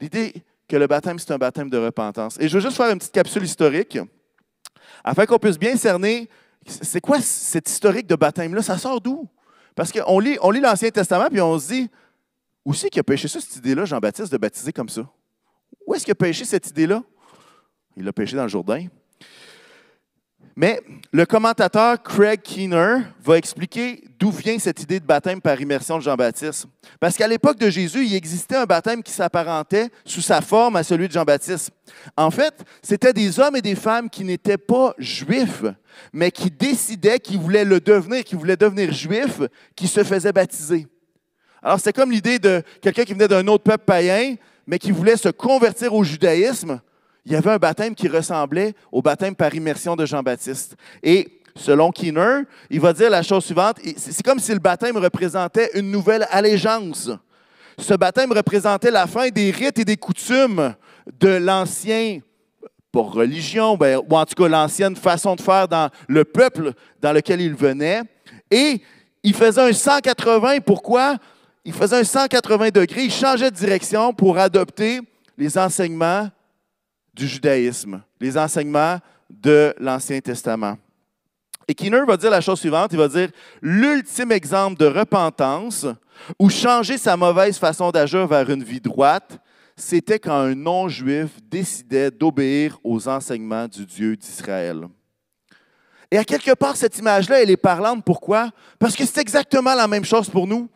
L'idée, 0.00 0.34
que 0.66 0.76
le 0.76 0.86
baptême, 0.86 1.18
c'est 1.18 1.30
un 1.30 1.38
baptême 1.38 1.68
de 1.70 1.78
repentance. 1.78 2.38
Et 2.40 2.48
je 2.48 2.54
veux 2.54 2.62
juste 2.62 2.76
faire 2.76 2.90
une 2.90 2.98
petite 2.98 3.12
capsule 3.12 3.44
historique. 3.44 3.98
afin 5.04 5.26
qu'on 5.26 5.38
puisse 5.38 5.58
bien 5.58 5.76
cerner 5.76 6.28
c'est 6.66 7.00
quoi 7.00 7.20
cet 7.20 7.68
historique 7.68 8.06
de 8.06 8.14
baptême-là? 8.14 8.62
Ça 8.62 8.78
sort 8.78 9.00
d'où? 9.00 9.28
Parce 9.74 9.90
qu'on 9.90 10.18
lit, 10.18 10.36
on 10.42 10.50
lit 10.50 10.60
l'Ancien 10.60 10.90
Testament, 10.90 11.28
puis 11.30 11.40
on 11.40 11.58
se 11.58 11.68
dit, 11.68 11.90
où 12.64 12.74
c'est 12.74 12.90
qu'il 12.90 13.00
a 13.00 13.04
péché 13.04 13.26
ça, 13.28 13.40
cette 13.40 13.56
idée-là, 13.56 13.84
Jean-Baptiste, 13.84 14.30
de 14.30 14.36
baptiser 14.36 14.72
comme 14.72 14.88
ça? 14.88 15.08
Où 15.86 15.94
est-ce 15.94 16.04
qu'il 16.04 16.12
a 16.12 16.16
péché 16.16 16.44
cette 16.44 16.68
idée-là? 16.70 17.02
Il 17.96 18.06
a 18.06 18.12
péché 18.12 18.36
dans 18.36 18.42
le 18.42 18.48
Jourdain. 18.48 18.86
Mais 20.54 20.80
le 21.12 21.24
commentateur 21.24 22.02
Craig 22.02 22.42
Keener 22.42 22.98
va 23.24 23.38
expliquer 23.38 24.04
d'où 24.18 24.30
vient 24.30 24.58
cette 24.58 24.82
idée 24.82 25.00
de 25.00 25.06
baptême 25.06 25.40
par 25.40 25.58
immersion 25.60 25.96
de 25.96 26.02
Jean-Baptiste. 26.02 26.66
Parce 27.00 27.16
qu'à 27.16 27.26
l'époque 27.26 27.58
de 27.58 27.70
Jésus, 27.70 28.04
il 28.04 28.14
existait 28.14 28.56
un 28.56 28.66
baptême 28.66 29.02
qui 29.02 29.12
s'apparentait 29.12 29.88
sous 30.04 30.20
sa 30.20 30.42
forme 30.42 30.76
à 30.76 30.82
celui 30.82 31.08
de 31.08 31.12
Jean-Baptiste. 31.12 31.70
En 32.16 32.30
fait, 32.30 32.54
c'était 32.82 33.14
des 33.14 33.40
hommes 33.40 33.56
et 33.56 33.62
des 33.62 33.74
femmes 33.74 34.10
qui 34.10 34.24
n'étaient 34.24 34.58
pas 34.58 34.94
juifs, 34.98 35.64
mais 36.12 36.30
qui 36.30 36.50
décidaient 36.50 37.18
qu'ils 37.18 37.38
voulaient 37.38 37.64
le 37.64 37.80
devenir, 37.80 38.22
qui 38.22 38.34
voulaient 38.34 38.56
devenir 38.56 38.92
juifs, 38.92 39.40
qui 39.74 39.88
se 39.88 40.04
faisaient 40.04 40.32
baptiser. 40.32 40.86
Alors, 41.62 41.78
c'était 41.78 41.94
comme 41.94 42.10
l'idée 42.10 42.38
de 42.38 42.62
quelqu'un 42.82 43.04
qui 43.04 43.14
venait 43.14 43.28
d'un 43.28 43.46
autre 43.46 43.64
peuple 43.64 43.84
païen, 43.84 44.34
mais 44.66 44.78
qui 44.78 44.90
voulait 44.90 45.16
se 45.16 45.30
convertir 45.30 45.94
au 45.94 46.04
judaïsme 46.04 46.80
il 47.24 47.32
y 47.32 47.36
avait 47.36 47.50
un 47.50 47.58
baptême 47.58 47.94
qui 47.94 48.08
ressemblait 48.08 48.74
au 48.90 49.00
baptême 49.00 49.34
par 49.34 49.54
immersion 49.54 49.94
de 49.94 50.04
Jean-Baptiste. 50.04 50.76
Et 51.02 51.40
selon 51.54 51.90
Keener, 51.92 52.42
il 52.70 52.80
va 52.80 52.92
dire 52.92 53.10
la 53.10 53.22
chose 53.22 53.44
suivante, 53.44 53.78
c'est 53.96 54.22
comme 54.24 54.38
si 54.38 54.52
le 54.52 54.58
baptême 54.58 54.96
représentait 54.96 55.70
une 55.74 55.90
nouvelle 55.90 56.26
allégeance. 56.30 57.10
Ce 57.78 57.94
baptême 57.94 58.32
représentait 58.32 58.90
la 58.90 59.06
fin 59.06 59.28
des 59.28 59.50
rites 59.50 59.78
et 59.78 59.84
des 59.84 59.96
coutumes 59.96 60.74
de 61.20 61.28
l'ancien, 61.28 62.20
pour 62.92 63.14
religion, 63.14 63.76
ben, 63.76 63.98
ou 63.98 64.16
en 64.16 64.26
tout 64.26 64.34
cas 64.34 64.48
l'ancienne 64.48 64.94
façon 64.94 65.34
de 65.34 65.40
faire 65.40 65.66
dans 65.66 65.88
le 66.08 66.24
peuple 66.24 66.72
dans 67.00 67.12
lequel 67.12 67.40
il 67.40 67.54
venait. 67.54 68.02
Et 68.50 68.82
il 69.22 69.34
faisait 69.34 69.62
un 69.62 69.72
180, 69.72 70.60
pourquoi? 70.60 71.16
Il 71.64 71.72
faisait 71.72 72.00
un 72.00 72.04
180 72.04 72.68
degrés, 72.68 73.04
il 73.04 73.10
changeait 73.10 73.50
de 73.50 73.56
direction 73.56 74.12
pour 74.12 74.36
adopter 74.36 75.00
les 75.38 75.56
enseignements 75.56 76.28
du 77.14 77.26
judaïsme, 77.26 78.02
les 78.20 78.36
enseignements 78.38 78.98
de 79.30 79.74
l'Ancien 79.78 80.20
Testament. 80.20 80.76
Et 81.68 81.74
Keener 81.74 82.04
va 82.06 82.16
dire 82.16 82.30
la 82.30 82.40
chose 82.40 82.60
suivante, 82.60 82.92
il 82.92 82.98
va 82.98 83.08
dire 83.08 83.30
l'ultime 83.60 84.32
exemple 84.32 84.78
de 84.78 84.86
repentance 84.86 85.86
ou 86.38 86.50
changer 86.50 86.98
sa 86.98 87.16
mauvaise 87.16 87.58
façon 87.58 87.90
d'agir 87.90 88.26
vers 88.26 88.48
une 88.50 88.64
vie 88.64 88.80
droite, 88.80 89.38
c'était 89.76 90.18
quand 90.18 90.34
un 90.34 90.54
non-juif 90.54 91.30
décidait 91.42 92.10
d'obéir 92.10 92.78
aux 92.84 93.08
enseignements 93.08 93.68
du 93.68 93.86
Dieu 93.86 94.16
d'Israël. 94.16 94.86
Et 96.10 96.18
à 96.18 96.24
quelque 96.24 96.52
part, 96.52 96.76
cette 96.76 96.98
image-là, 96.98 97.42
elle 97.42 97.50
est 97.50 97.56
parlante. 97.56 98.04
Pourquoi? 98.04 98.50
Parce 98.78 98.94
que 98.94 99.06
c'est 99.06 99.20
exactement 99.20 99.74
la 99.74 99.88
même 99.88 100.04
chose 100.04 100.28
pour 100.28 100.46
nous. 100.46 100.68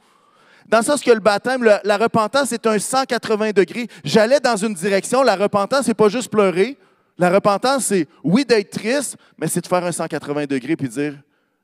Dans 0.69 0.79
le 0.79 0.85
sens 0.85 1.03
que 1.03 1.11
le 1.11 1.21
baptême, 1.21 1.63
la 1.63 1.97
repentance 1.97 2.53
est 2.53 2.67
un 2.67 2.79
180 2.79 3.53
degrés. 3.53 3.87
J'allais 4.05 4.41
dans 4.41 4.57
une 4.57 4.75
direction. 4.75 5.23
La 5.23 5.37
repentance, 5.37 5.87
n'est 5.87 5.95
pas 5.95 6.09
juste 6.09 6.31
pleurer. 6.31 6.77
La 7.19 7.31
repentance, 7.31 7.87
c'est 7.87 8.09
oui 8.25 8.45
d'être 8.45 8.71
triste, 8.71 9.17
mais 9.39 9.47
c'est 9.47 9.61
de 9.61 9.67
faire 9.67 9.85
un 9.85 9.93
180 9.93 10.47
degrés 10.47 10.77
puis 10.77 10.89
dire 10.89 11.15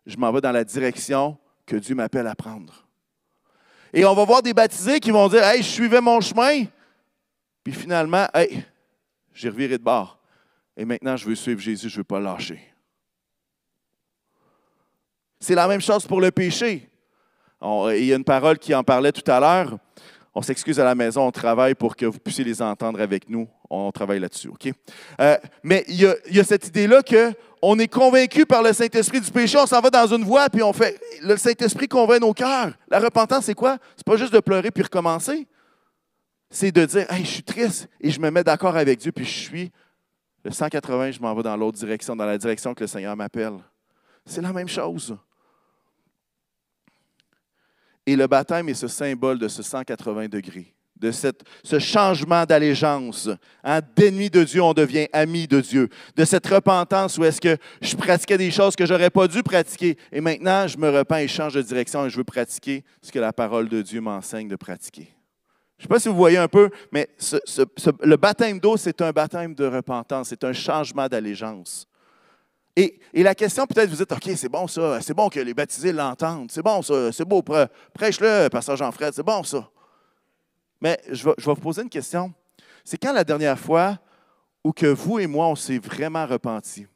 je 0.06 0.16
m'en 0.16 0.32
vais 0.32 0.40
dans 0.40 0.52
la 0.52 0.64
direction 0.64 1.36
que 1.66 1.76
Dieu 1.76 1.94
m'appelle 1.94 2.26
à 2.26 2.34
prendre. 2.34 2.86
Et 3.92 4.04
on 4.04 4.14
va 4.14 4.24
voir 4.24 4.42
des 4.42 4.54
baptisés 4.54 4.98
qui 4.98 5.10
vont 5.10 5.28
dire 5.28 5.44
Hey, 5.44 5.62
je 5.62 5.68
suivais 5.68 6.00
mon 6.00 6.20
chemin. 6.20 6.64
Puis 7.62 7.72
finalement, 7.72 8.26
hey, 8.34 8.64
j'ai 9.32 9.48
reviré 9.48 9.78
de 9.78 9.82
bord. 9.82 10.18
Et 10.76 10.84
maintenant, 10.84 11.16
je 11.16 11.26
veux 11.26 11.34
suivre 11.34 11.60
Jésus, 11.60 11.88
je 11.88 11.94
ne 11.94 11.98
veux 11.98 12.04
pas 12.04 12.18
lâcher. 12.18 12.60
C'est 15.38 15.54
la 15.54 15.68
même 15.68 15.80
chose 15.80 16.06
pour 16.06 16.20
le 16.20 16.30
péché 16.30 16.88
il 17.62 18.04
y 18.04 18.12
a 18.12 18.16
une 18.16 18.24
parole 18.24 18.58
qui 18.58 18.74
en 18.74 18.82
parlait 18.82 19.12
tout 19.12 19.28
à 19.30 19.40
l'heure. 19.40 19.78
On 20.34 20.40
s'excuse 20.40 20.80
à 20.80 20.84
la 20.84 20.94
maison, 20.94 21.26
on 21.26 21.30
travaille 21.30 21.74
pour 21.74 21.94
que 21.94 22.06
vous 22.06 22.18
puissiez 22.18 22.42
les 22.42 22.62
entendre 22.62 23.00
avec 23.00 23.28
nous. 23.28 23.46
On 23.68 23.92
travaille 23.92 24.18
là-dessus, 24.18 24.48
OK? 24.48 24.72
Euh, 25.20 25.36
mais 25.62 25.84
il 25.88 25.96
y, 25.96 26.40
a, 26.40 26.44
cette 26.44 26.68
idée-là 26.68 27.02
qu'on 27.02 27.78
est 27.78 27.88
convaincu 27.88 28.46
par 28.46 28.62
le 28.62 28.72
Saint-Esprit 28.72 29.20
du 29.20 29.30
péché, 29.30 29.58
on 29.58 29.66
s'en 29.66 29.80
va 29.80 29.90
dans 29.90 30.06
une 30.06 30.24
voie, 30.24 30.48
puis 30.48 30.62
on 30.62 30.72
fait. 30.72 30.98
Le 31.22 31.36
Saint-Esprit 31.36 31.86
convainc 31.86 32.22
nos 32.22 32.32
cœurs. 32.32 32.72
La 32.88 32.98
repentance, 32.98 33.44
c'est 33.44 33.54
quoi? 33.54 33.76
C'est 33.94 34.06
pas 34.06 34.16
juste 34.16 34.32
de 34.32 34.40
pleurer 34.40 34.70
puis 34.70 34.82
recommencer. 34.82 35.46
C'est 36.48 36.72
de 36.72 36.84
dire, 36.86 37.10
hey, 37.12 37.24
je 37.24 37.30
suis 37.30 37.42
triste 37.42 37.88
et 38.00 38.10
je 38.10 38.18
me 38.18 38.30
mets 38.30 38.44
d'accord 38.44 38.76
avec 38.76 38.98
Dieu, 39.00 39.12
puis 39.12 39.26
je 39.26 39.38
suis. 39.38 39.70
Le 40.44 40.50
180, 40.50 41.12
je 41.12 41.20
m'en 41.20 41.34
vais 41.34 41.42
dans 41.42 41.56
l'autre 41.56 41.78
direction, 41.78 42.16
dans 42.16 42.26
la 42.26 42.38
direction 42.38 42.74
que 42.74 42.84
le 42.84 42.88
Seigneur 42.88 43.14
m'appelle. 43.16 43.58
C'est 44.24 44.40
la 44.40 44.52
même 44.52 44.68
chose. 44.68 45.16
Et 48.06 48.16
le 48.16 48.26
baptême 48.26 48.68
est 48.68 48.74
ce 48.74 48.88
symbole 48.88 49.38
de 49.38 49.48
ce 49.48 49.62
180 49.62 50.28
degrés, 50.28 50.74
de 50.96 51.12
cette, 51.12 51.42
ce 51.62 51.78
changement 51.78 52.44
d'allégeance. 52.44 53.28
Hein, 53.62 53.80
D'ennemi 53.94 54.28
de 54.28 54.42
Dieu, 54.42 54.60
on 54.62 54.72
devient 54.72 55.06
ami 55.12 55.46
de 55.46 55.60
Dieu. 55.60 55.88
De 56.16 56.24
cette 56.24 56.46
repentance 56.46 57.16
où 57.16 57.24
est-ce 57.24 57.40
que 57.40 57.56
je 57.80 57.94
pratiquais 57.94 58.38
des 58.38 58.50
choses 58.50 58.74
que 58.74 58.86
je 58.86 58.92
n'aurais 58.92 59.10
pas 59.10 59.28
dû 59.28 59.42
pratiquer. 59.42 59.96
Et 60.10 60.20
maintenant, 60.20 60.66
je 60.66 60.76
me 60.78 60.90
repens 60.90 61.18
et 61.18 61.28
change 61.28 61.54
de 61.54 61.62
direction 61.62 62.06
et 62.06 62.10
je 62.10 62.16
veux 62.16 62.24
pratiquer 62.24 62.84
ce 63.00 63.12
que 63.12 63.20
la 63.20 63.32
parole 63.32 63.68
de 63.68 63.82
Dieu 63.82 64.00
m'enseigne 64.00 64.48
de 64.48 64.56
pratiquer. 64.56 65.14
Je 65.78 65.84
ne 65.84 65.88
sais 65.88 65.94
pas 65.94 66.00
si 66.00 66.08
vous 66.08 66.16
voyez 66.16 66.38
un 66.38 66.48
peu, 66.48 66.70
mais 66.92 67.08
le 68.04 68.16
baptême 68.16 68.60
d'eau, 68.60 68.76
c'est 68.76 69.00
un 69.00 69.10
baptême 69.10 69.54
de 69.54 69.64
repentance, 69.64 70.28
c'est 70.28 70.44
un 70.44 70.52
changement 70.52 71.08
d'allégeance. 71.08 71.88
Et, 72.74 72.98
la 73.12 73.34
question, 73.34 73.66
peut-être, 73.66 73.90
vous 73.90 73.96
dites, 73.96 74.10
OK, 74.10 74.30
c'est 74.34 74.48
bon 74.48 74.66
ça, 74.66 75.00
c'est 75.02 75.12
bon 75.12 75.28
que 75.28 75.40
les 75.40 75.52
baptisés 75.52 75.92
l'entendent, 75.92 76.50
c'est 76.50 76.62
bon 76.62 76.80
ça, 76.80 77.12
c'est 77.12 77.24
beau, 77.24 77.42
prêche-le, 77.92 78.48
pasteur 78.48 78.76
Jean-Fred, 78.76 79.12
c'est 79.12 79.22
bon 79.22 79.42
ça. 79.42 79.68
Mais 80.80 80.98
je 81.10 81.24
vais, 81.24 81.34
vous 81.36 81.54
poser 81.56 81.82
une 81.82 81.90
question. 81.90 82.32
C'est 82.82 82.96
quand 82.96 83.12
la 83.12 83.24
dernière 83.24 83.58
fois 83.58 83.98
où 84.64 84.72
que 84.72 84.86
vous 84.86 85.18
et 85.18 85.26
moi, 85.26 85.46
on 85.48 85.54
s'est 85.54 85.78
vraiment 85.78 86.26
repenti 86.26 86.86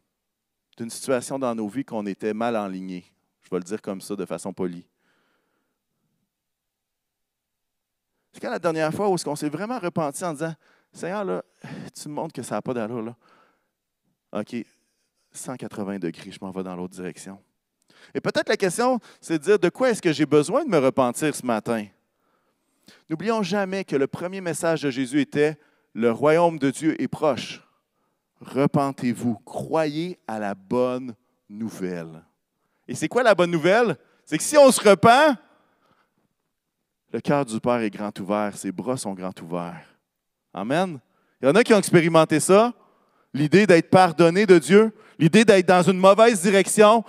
d'une 0.76 0.90
situation 0.90 1.38
dans 1.38 1.54
nos 1.54 1.68
vies 1.68 1.84
qu'on 1.84 2.06
était 2.06 2.34
mal 2.34 2.56
enlignés? 2.56 3.04
Je 3.42 3.50
vais 3.50 3.58
le 3.58 3.64
dire 3.64 3.80
comme 3.80 4.00
ça, 4.00 4.16
de 4.16 4.24
façon 4.24 4.52
polie. 4.52 4.86
C'est 8.32 8.40
quand 8.40 8.50
la 8.50 8.58
dernière 8.58 8.92
fois 8.92 9.08
où 9.08 9.14
est-ce 9.14 9.24
qu'on 9.24 9.36
s'est 9.36 9.48
vraiment 9.48 9.78
repenti 9.78 10.24
en 10.24 10.32
disant, 10.32 10.54
Seigneur, 10.92 11.24
là, 11.24 11.42
tu 11.94 12.08
me 12.08 12.14
montres 12.14 12.34
que 12.34 12.42
ça 12.42 12.56
n'a 12.56 12.62
pas 12.62 12.74
d'allure, 12.74 13.02
là. 13.02 13.16
OK, 14.32 14.56
180 15.36 15.98
degrés, 15.98 16.30
je 16.30 16.38
m'en 16.40 16.50
vais 16.50 16.62
dans 16.62 16.74
l'autre 16.74 16.94
direction. 16.94 17.38
Et 18.14 18.20
peut-être 18.20 18.48
la 18.48 18.56
question, 18.56 18.98
c'est 19.20 19.38
de 19.38 19.44
dire 19.44 19.58
de 19.58 19.68
quoi 19.68 19.90
est-ce 19.90 20.02
que 20.02 20.12
j'ai 20.12 20.26
besoin 20.26 20.64
de 20.64 20.70
me 20.70 20.78
repentir 20.78 21.34
ce 21.34 21.44
matin? 21.44 21.86
N'oublions 23.10 23.42
jamais 23.42 23.84
que 23.84 23.96
le 23.96 24.06
premier 24.06 24.40
message 24.40 24.82
de 24.82 24.90
Jésus 24.90 25.20
était 25.20 25.58
Le 25.92 26.10
royaume 26.10 26.58
de 26.58 26.70
Dieu 26.70 27.00
est 27.00 27.08
proche. 27.08 27.62
Repentez-vous, 28.40 29.38
croyez 29.44 30.18
à 30.26 30.38
la 30.38 30.54
bonne 30.54 31.14
nouvelle. 31.48 32.22
Et 32.86 32.94
c'est 32.94 33.08
quoi 33.08 33.22
la 33.22 33.34
bonne 33.34 33.50
nouvelle? 33.50 33.96
C'est 34.24 34.36
que 34.36 34.44
si 34.44 34.58
on 34.58 34.70
se 34.70 34.86
repent, 34.86 35.36
le 37.12 37.20
cœur 37.20 37.44
du 37.44 37.58
Père 37.60 37.80
est 37.80 37.90
grand 37.90 38.18
ouvert, 38.20 38.56
ses 38.56 38.72
bras 38.72 38.96
sont 38.96 39.14
grand 39.14 39.40
ouverts. 39.40 39.86
Amen. 40.52 40.98
Il 41.40 41.48
y 41.48 41.50
en 41.50 41.54
a 41.54 41.62
qui 41.62 41.72
ont 41.72 41.78
expérimenté 41.78 42.40
ça, 42.40 42.74
l'idée 43.36 43.66
d'être 43.66 43.90
pardonné 43.90 44.46
de 44.46 44.58
Dieu. 44.58 44.92
L'idée 45.18 45.44
d'être 45.44 45.66
dans 45.66 45.82
une 45.82 45.98
mauvaise 45.98 46.42
direction, 46.42 47.04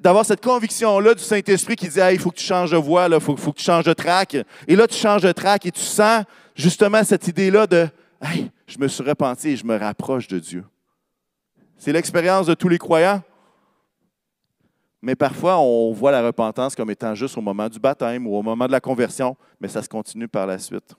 d'avoir 0.00 0.24
cette 0.24 0.42
conviction-là 0.42 1.14
du 1.14 1.22
Saint-Esprit 1.22 1.76
qui 1.76 1.88
dit 1.88 2.00
il 2.12 2.18
faut 2.18 2.30
que 2.30 2.36
tu 2.36 2.44
changes 2.44 2.70
de 2.70 2.76
voie, 2.76 3.08
il 3.10 3.20
faut, 3.20 3.34
que 3.34 3.58
tu 3.58 3.64
changes 3.64 3.84
de 3.84 3.92
track. 3.92 4.36
Et 4.66 4.76
là, 4.76 4.86
tu 4.86 4.96
changes 4.96 5.22
de 5.22 5.32
track 5.32 5.66
et 5.66 5.70
tu 5.70 5.80
sens 5.80 6.24
justement 6.54 7.02
cette 7.04 7.26
idée-là 7.28 7.66
de 7.66 7.88
hey, 8.22 8.50
je 8.66 8.78
me 8.78 8.88
suis 8.88 9.04
repenti 9.04 9.50
et 9.50 9.56
je 9.56 9.64
me 9.64 9.76
rapproche 9.76 10.26
de 10.28 10.38
Dieu. 10.38 10.64
C'est 11.76 11.92
l'expérience 11.92 12.46
de 12.46 12.54
tous 12.54 12.68
les 12.68 12.78
croyants. 12.78 13.22
Mais 15.00 15.14
parfois, 15.14 15.58
on 15.58 15.92
voit 15.92 16.10
la 16.10 16.22
repentance 16.22 16.74
comme 16.74 16.90
étant 16.90 17.14
juste 17.14 17.38
au 17.38 17.40
moment 17.40 17.68
du 17.68 17.78
baptême 17.78 18.26
ou 18.26 18.36
au 18.36 18.42
moment 18.42 18.66
de 18.66 18.72
la 18.72 18.80
conversion, 18.80 19.36
mais 19.60 19.68
ça 19.68 19.80
se 19.80 19.88
continue 19.88 20.26
par 20.26 20.46
la 20.46 20.58
suite. 20.58 20.96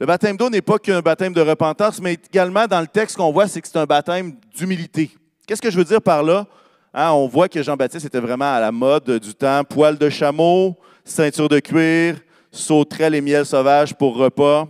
Le 0.00 0.06
baptême 0.06 0.38
d'eau 0.38 0.48
n'est 0.48 0.62
pas 0.62 0.78
qu'un 0.78 1.00
baptême 1.00 1.34
de 1.34 1.42
repentance, 1.42 2.00
mais 2.00 2.14
également 2.14 2.66
dans 2.66 2.80
le 2.80 2.86
texte 2.86 3.18
qu'on 3.18 3.30
voit, 3.32 3.46
c'est 3.46 3.60
que 3.60 3.68
c'est 3.68 3.76
un 3.76 3.84
baptême 3.84 4.32
d'humilité. 4.56 5.10
Qu'est-ce 5.46 5.60
que 5.60 5.70
je 5.70 5.76
veux 5.76 5.84
dire 5.84 6.00
par 6.00 6.22
là? 6.22 6.46
Hein, 6.94 7.10
on 7.10 7.28
voit 7.28 7.50
que 7.50 7.62
Jean-Baptiste 7.62 8.06
était 8.06 8.18
vraiment 8.18 8.50
à 8.50 8.60
la 8.60 8.72
mode 8.72 9.10
du 9.18 9.34
temps. 9.34 9.62
Poil 9.62 9.98
de 9.98 10.08
chameau, 10.08 10.74
ceinture 11.04 11.50
de 11.50 11.60
cuir, 11.60 12.16
sauterelle 12.50 13.14
et 13.14 13.20
miel 13.20 13.44
sauvage 13.44 13.94
pour 13.94 14.16
repas. 14.16 14.66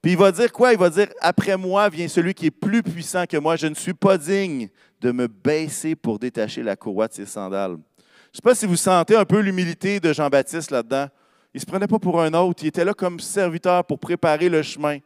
Puis 0.00 0.12
il 0.12 0.16
va 0.16 0.30
dire 0.30 0.52
quoi? 0.52 0.72
Il 0.72 0.78
va 0.78 0.88
dire 0.88 1.08
Après 1.20 1.56
moi 1.56 1.88
vient 1.88 2.06
celui 2.06 2.32
qui 2.32 2.46
est 2.46 2.52
plus 2.52 2.84
puissant 2.84 3.24
que 3.26 3.38
moi. 3.38 3.56
Je 3.56 3.66
ne 3.66 3.74
suis 3.74 3.92
pas 3.92 4.16
digne 4.16 4.68
de 5.00 5.10
me 5.10 5.26
baisser 5.26 5.96
pour 5.96 6.20
détacher 6.20 6.62
la 6.62 6.76
courroie 6.76 7.08
de 7.08 7.14
ses 7.14 7.26
sandales. 7.26 7.72
Je 7.72 7.74
ne 7.74 8.34
sais 8.36 8.42
pas 8.44 8.54
si 8.54 8.66
vous 8.66 8.76
sentez 8.76 9.16
un 9.16 9.24
peu 9.24 9.40
l'humilité 9.40 9.98
de 9.98 10.12
Jean-Baptiste 10.12 10.70
là-dedans. 10.70 11.08
Il 11.52 11.56
ne 11.56 11.60
se 11.60 11.66
prenait 11.66 11.88
pas 11.88 11.98
pour 11.98 12.20
un 12.20 12.32
autre. 12.34 12.62
Il 12.62 12.68
était 12.68 12.84
là 12.84 12.94
comme 12.94 13.18
serviteur 13.18 13.84
pour 13.84 13.98
préparer 13.98 14.48
le 14.48 14.62
chemin. 14.62 14.98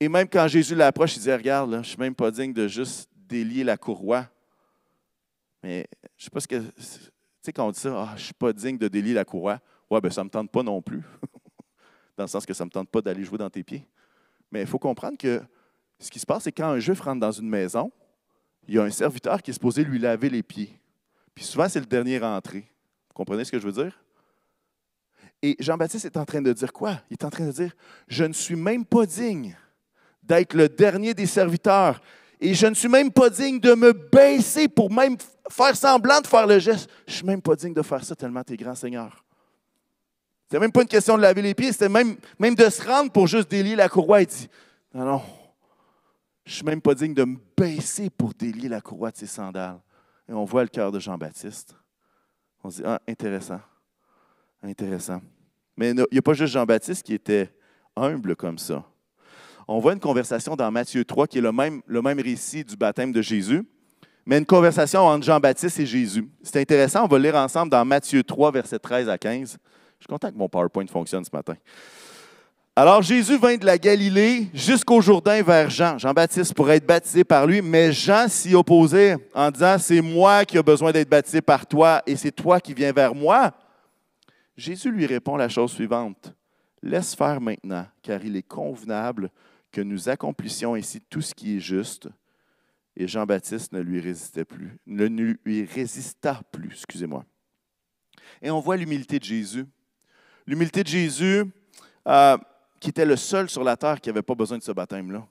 Et 0.00 0.08
même 0.08 0.28
quand 0.28 0.48
Jésus 0.48 0.74
l'approche, 0.74 1.16
il 1.16 1.22
dit 1.22 1.32
Regarde, 1.32 1.72
je 1.72 1.76
ne 1.76 1.82
suis 1.82 1.98
même 1.98 2.14
pas 2.14 2.30
digne 2.30 2.52
de 2.52 2.66
juste 2.66 3.10
délier 3.14 3.64
la 3.64 3.76
courroie. 3.76 4.26
Mais 5.62 5.86
je 6.16 6.22
ne 6.22 6.24
sais 6.24 6.30
pas 6.30 6.40
ce 6.40 6.48
que. 6.48 6.56
Tu 6.56 6.72
sais, 7.42 7.52
quand 7.52 7.66
on 7.66 7.70
dit 7.70 7.80
ça, 7.80 7.94
ah, 7.94 8.08
je 8.10 8.20
ne 8.20 8.24
suis 8.24 8.34
pas 8.34 8.52
digne 8.52 8.78
de 8.78 8.88
délier 8.88 9.12
la 9.12 9.24
courroie. 9.24 9.60
Ouais, 9.90 10.00
ben 10.00 10.10
ça 10.10 10.22
ne 10.22 10.26
me 10.26 10.30
tente 10.30 10.50
pas 10.50 10.62
non 10.62 10.80
plus. 10.80 11.02
dans 12.16 12.24
le 12.24 12.28
sens 12.28 12.46
que 12.46 12.54
ça 12.54 12.64
ne 12.64 12.68
me 12.68 12.72
tente 12.72 12.88
pas 12.88 13.00
d'aller 13.00 13.24
jouer 13.24 13.38
dans 13.38 13.50
tes 13.50 13.62
pieds. 13.62 13.86
Mais 14.50 14.62
il 14.62 14.66
faut 14.66 14.78
comprendre 14.78 15.18
que 15.18 15.42
ce 15.98 16.10
qui 16.10 16.18
se 16.18 16.26
passe, 16.26 16.44
c'est 16.44 16.52
quand 16.52 16.68
un 16.68 16.78
juif 16.78 17.00
rentre 17.00 17.20
dans 17.20 17.32
une 17.32 17.48
maison, 17.48 17.90
il 18.66 18.74
y 18.74 18.78
a 18.78 18.82
un 18.82 18.90
serviteur 18.90 19.42
qui 19.42 19.50
est 19.50 19.54
supposé 19.54 19.84
lui 19.84 19.98
laver 19.98 20.30
les 20.30 20.42
pieds. 20.42 20.78
Puis 21.34 21.44
souvent, 21.44 21.68
c'est 21.68 21.80
le 21.80 21.86
dernier 21.86 22.18
rentré. 22.18 22.60
Vous 23.08 23.14
comprenez 23.14 23.44
ce 23.44 23.52
que 23.52 23.58
je 23.58 23.66
veux 23.66 23.84
dire? 23.84 23.98
Et 25.42 25.56
Jean-Baptiste 25.60 26.04
est 26.04 26.16
en 26.16 26.24
train 26.24 26.42
de 26.42 26.52
dire 26.52 26.72
quoi? 26.72 27.00
Il 27.10 27.14
est 27.14 27.24
en 27.24 27.30
train 27.30 27.46
de 27.46 27.52
dire, 27.52 27.72
je 28.08 28.24
ne 28.24 28.32
suis 28.32 28.56
même 28.56 28.84
pas 28.84 29.06
digne 29.06 29.56
d'être 30.22 30.54
le 30.54 30.68
dernier 30.68 31.14
des 31.14 31.26
serviteurs. 31.26 32.00
Et 32.40 32.54
je 32.54 32.66
ne 32.66 32.74
suis 32.74 32.88
même 32.88 33.10
pas 33.10 33.30
digne 33.30 33.58
de 33.58 33.74
me 33.74 33.92
baisser 33.92 34.68
pour 34.68 34.92
même 34.92 35.16
faire 35.50 35.76
semblant 35.76 36.20
de 36.20 36.26
faire 36.26 36.46
le 36.46 36.58
geste. 36.58 36.88
Je 37.06 37.12
ne 37.12 37.16
suis 37.16 37.26
même 37.26 37.42
pas 37.42 37.56
digne 37.56 37.74
de 37.74 37.82
faire 37.82 38.04
ça 38.04 38.14
tellement 38.14 38.42
tu 38.44 38.52
es 38.52 38.56
grand 38.56 38.74
Seigneur. 38.74 39.24
C'était 40.44 40.60
même 40.60 40.72
pas 40.72 40.82
une 40.82 40.88
question 40.88 41.16
de 41.16 41.22
laver 41.22 41.42
les 41.42 41.54
pieds, 41.54 41.72
c'était 41.72 41.90
même, 41.90 42.16
même 42.38 42.54
de 42.54 42.68
se 42.70 42.82
rendre 42.82 43.12
pour 43.12 43.26
juste 43.26 43.50
délier 43.50 43.76
la 43.76 43.88
courroie. 43.88 44.22
Il 44.22 44.28
dit, 44.28 44.48
non, 44.94 45.04
non, 45.04 45.22
je 46.44 46.52
ne 46.52 46.54
suis 46.54 46.64
même 46.64 46.80
pas 46.80 46.94
digne 46.94 47.12
de 47.12 47.24
me 47.24 47.36
baisser 47.54 48.08
pour 48.08 48.32
délier 48.32 48.68
la 48.68 48.80
courroie 48.80 49.10
de 49.10 49.18
ses 49.18 49.26
sandales. 49.26 49.78
Et 50.26 50.32
on 50.32 50.46
voit 50.46 50.62
le 50.62 50.68
cœur 50.68 50.90
de 50.90 50.98
Jean-Baptiste. 50.98 51.74
On 52.64 52.70
se 52.70 52.76
dit, 52.76 52.82
ah, 52.86 52.98
intéressant, 53.06 53.60
intéressant. 54.62 55.20
Mais 55.76 55.90
il 55.90 56.04
n'y 56.10 56.18
a 56.18 56.22
pas 56.22 56.32
juste 56.32 56.52
Jean-Baptiste 56.52 57.04
qui 57.04 57.14
était 57.14 57.50
humble 57.96 58.36
comme 58.36 58.58
ça. 58.58 58.84
On 59.66 59.80
voit 59.80 59.92
une 59.92 60.00
conversation 60.00 60.56
dans 60.56 60.70
Matthieu 60.70 61.04
3 61.04 61.26
qui 61.26 61.38
est 61.38 61.42
le 61.42 61.52
même, 61.52 61.82
récit 62.20 62.64
du 62.64 62.76
baptême 62.76 63.12
de 63.12 63.20
Jésus, 63.20 63.62
mais 64.24 64.38
une 64.38 64.46
conversation 64.46 65.00
entre 65.00 65.24
Jean-Baptiste 65.24 65.78
et 65.80 65.86
Jésus. 65.86 66.28
C'est 66.42 66.60
intéressant, 66.60 67.04
on 67.04 67.08
va 67.08 67.18
lire 67.18 67.36
ensemble 67.36 67.70
dans 67.70 67.84
Matthieu 67.84 68.22
3, 68.22 68.50
versets 68.50 68.78
13 68.78 69.08
à 69.08 69.18
15. 69.18 69.58
Je 69.98 70.04
suis 70.04 70.08
content 70.08 70.30
que 70.30 70.36
mon 70.36 70.48
PowerPoint 70.48 70.86
fonctionne 70.86 71.24
ce 71.24 71.30
matin. 71.32 71.54
Alors 72.74 73.02
Jésus 73.02 73.36
vint 73.36 73.56
de 73.56 73.66
la 73.66 73.76
Galilée 73.76 74.46
jusqu'au 74.54 75.00
Jourdain 75.00 75.42
vers 75.42 75.68
Jean, 75.68 75.98
Jean-Baptiste, 75.98 76.54
pour 76.54 76.70
être 76.70 76.86
baptisé 76.86 77.24
par 77.24 77.46
lui, 77.46 77.60
mais 77.60 77.92
Jean 77.92 78.28
s'y 78.28 78.54
opposait 78.54 79.16
en 79.34 79.50
disant, 79.50 79.76
c'est 79.78 80.00
moi 80.00 80.44
qui 80.44 80.56
ai 80.56 80.62
besoin 80.62 80.92
d'être 80.92 81.08
baptisé 81.08 81.40
par 81.40 81.66
toi 81.66 82.02
et 82.06 82.16
c'est 82.16 82.30
toi 82.30 82.60
qui 82.60 82.72
viens 82.72 82.92
vers 82.92 83.14
moi. 83.14 83.52
Jésus 84.58 84.90
lui 84.90 85.06
répond 85.06 85.36
la 85.36 85.48
chose 85.48 85.70
suivante, 85.70 86.34
laisse 86.82 87.14
faire 87.14 87.40
maintenant, 87.40 87.86
car 88.02 88.24
il 88.24 88.34
est 88.34 88.42
convenable 88.42 89.30
que 89.70 89.80
nous 89.80 90.08
accomplissions 90.08 90.74
ainsi 90.74 91.00
tout 91.00 91.20
ce 91.20 91.32
qui 91.32 91.56
est 91.56 91.60
juste. 91.60 92.08
Et 92.96 93.06
Jean-Baptiste 93.06 93.72
ne 93.72 93.78
lui 93.78 94.00
résistait 94.00 94.44
plus, 94.44 94.76
ne 94.84 95.06
lui 95.06 95.64
résista 95.64 96.42
plus, 96.50 96.72
excusez-moi. 96.72 97.24
Et 98.42 98.50
on 98.50 98.58
voit 98.58 98.76
l'humilité 98.76 99.20
de 99.20 99.24
Jésus. 99.24 99.64
L'humilité 100.44 100.82
de 100.82 100.88
Jésus, 100.88 101.44
euh, 102.08 102.36
qui 102.80 102.88
était 102.88 103.06
le 103.06 103.14
seul 103.14 103.48
sur 103.48 103.62
la 103.62 103.76
terre 103.76 104.00
qui 104.00 104.08
n'avait 104.08 104.22
pas 104.22 104.34
besoin 104.34 104.58
de 104.58 104.64
ce 104.64 104.72
baptême-là. 104.72 105.24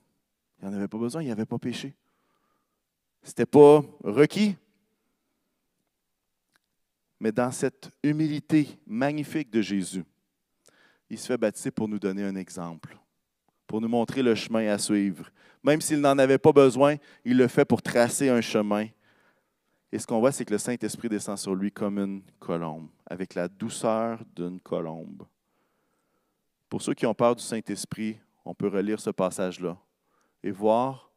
Il 0.61 0.69
n'en 0.69 0.73
avait 0.73 0.87
pas 0.87 0.97
besoin, 0.97 1.21
il 1.21 1.27
n'avait 1.27 1.45
pas 1.45 1.59
péché. 1.59 1.93
Ce 3.23 3.31
n'était 3.31 3.45
pas 3.45 3.83
requis. 4.05 4.55
Mais 7.19 7.31
dans 7.31 7.51
cette 7.51 7.89
humilité 8.03 8.67
magnifique 8.85 9.49
de 9.49 9.61
Jésus, 9.61 10.03
il 11.09 11.17
se 11.17 11.27
fait 11.27 11.37
baptiser 11.37 11.71
pour 11.71 11.87
nous 11.87 11.99
donner 11.99 12.23
un 12.23 12.35
exemple, 12.35 12.97
pour 13.65 13.81
nous 13.81 13.87
montrer 13.87 14.21
le 14.21 14.35
chemin 14.35 14.67
à 14.67 14.77
suivre. 14.77 15.29
Même 15.63 15.81
s'il 15.81 15.99
n'en 15.99 16.17
avait 16.17 16.37
pas 16.37 16.51
besoin, 16.51 16.95
il 17.25 17.37
le 17.37 17.47
fait 17.47 17.65
pour 17.65 17.81
tracer 17.81 18.29
un 18.29 18.41
chemin. 18.41 18.87
Et 19.91 19.99
ce 19.99 20.05
qu'on 20.05 20.19
voit, 20.19 20.31
c'est 20.31 20.45
que 20.45 20.53
le 20.53 20.57
Saint-Esprit 20.57 21.09
descend 21.09 21.37
sur 21.37 21.55
lui 21.55 21.71
comme 21.71 21.97
une 21.97 22.21
colombe, 22.39 22.89
avec 23.05 23.33
la 23.33 23.47
douceur 23.47 24.21
d'une 24.35 24.59
colombe. 24.59 25.25
Pour 26.69 26.81
ceux 26.81 26.93
qui 26.93 27.05
ont 27.05 27.13
peur 27.13 27.35
du 27.35 27.43
Saint-Esprit, 27.43 28.19
on 28.43 28.53
peut 28.53 28.67
relire 28.67 28.99
ce 28.99 29.09
passage-là 29.09 29.77
et 30.43 30.51
voir 30.51 31.11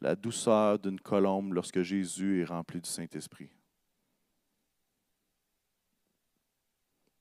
la 0.00 0.14
douceur 0.14 0.78
d'une 0.78 1.00
colombe 1.00 1.54
lorsque 1.54 1.82
Jésus 1.82 2.42
est 2.42 2.44
rempli 2.44 2.80
du 2.80 2.88
Saint-Esprit. 2.88 3.50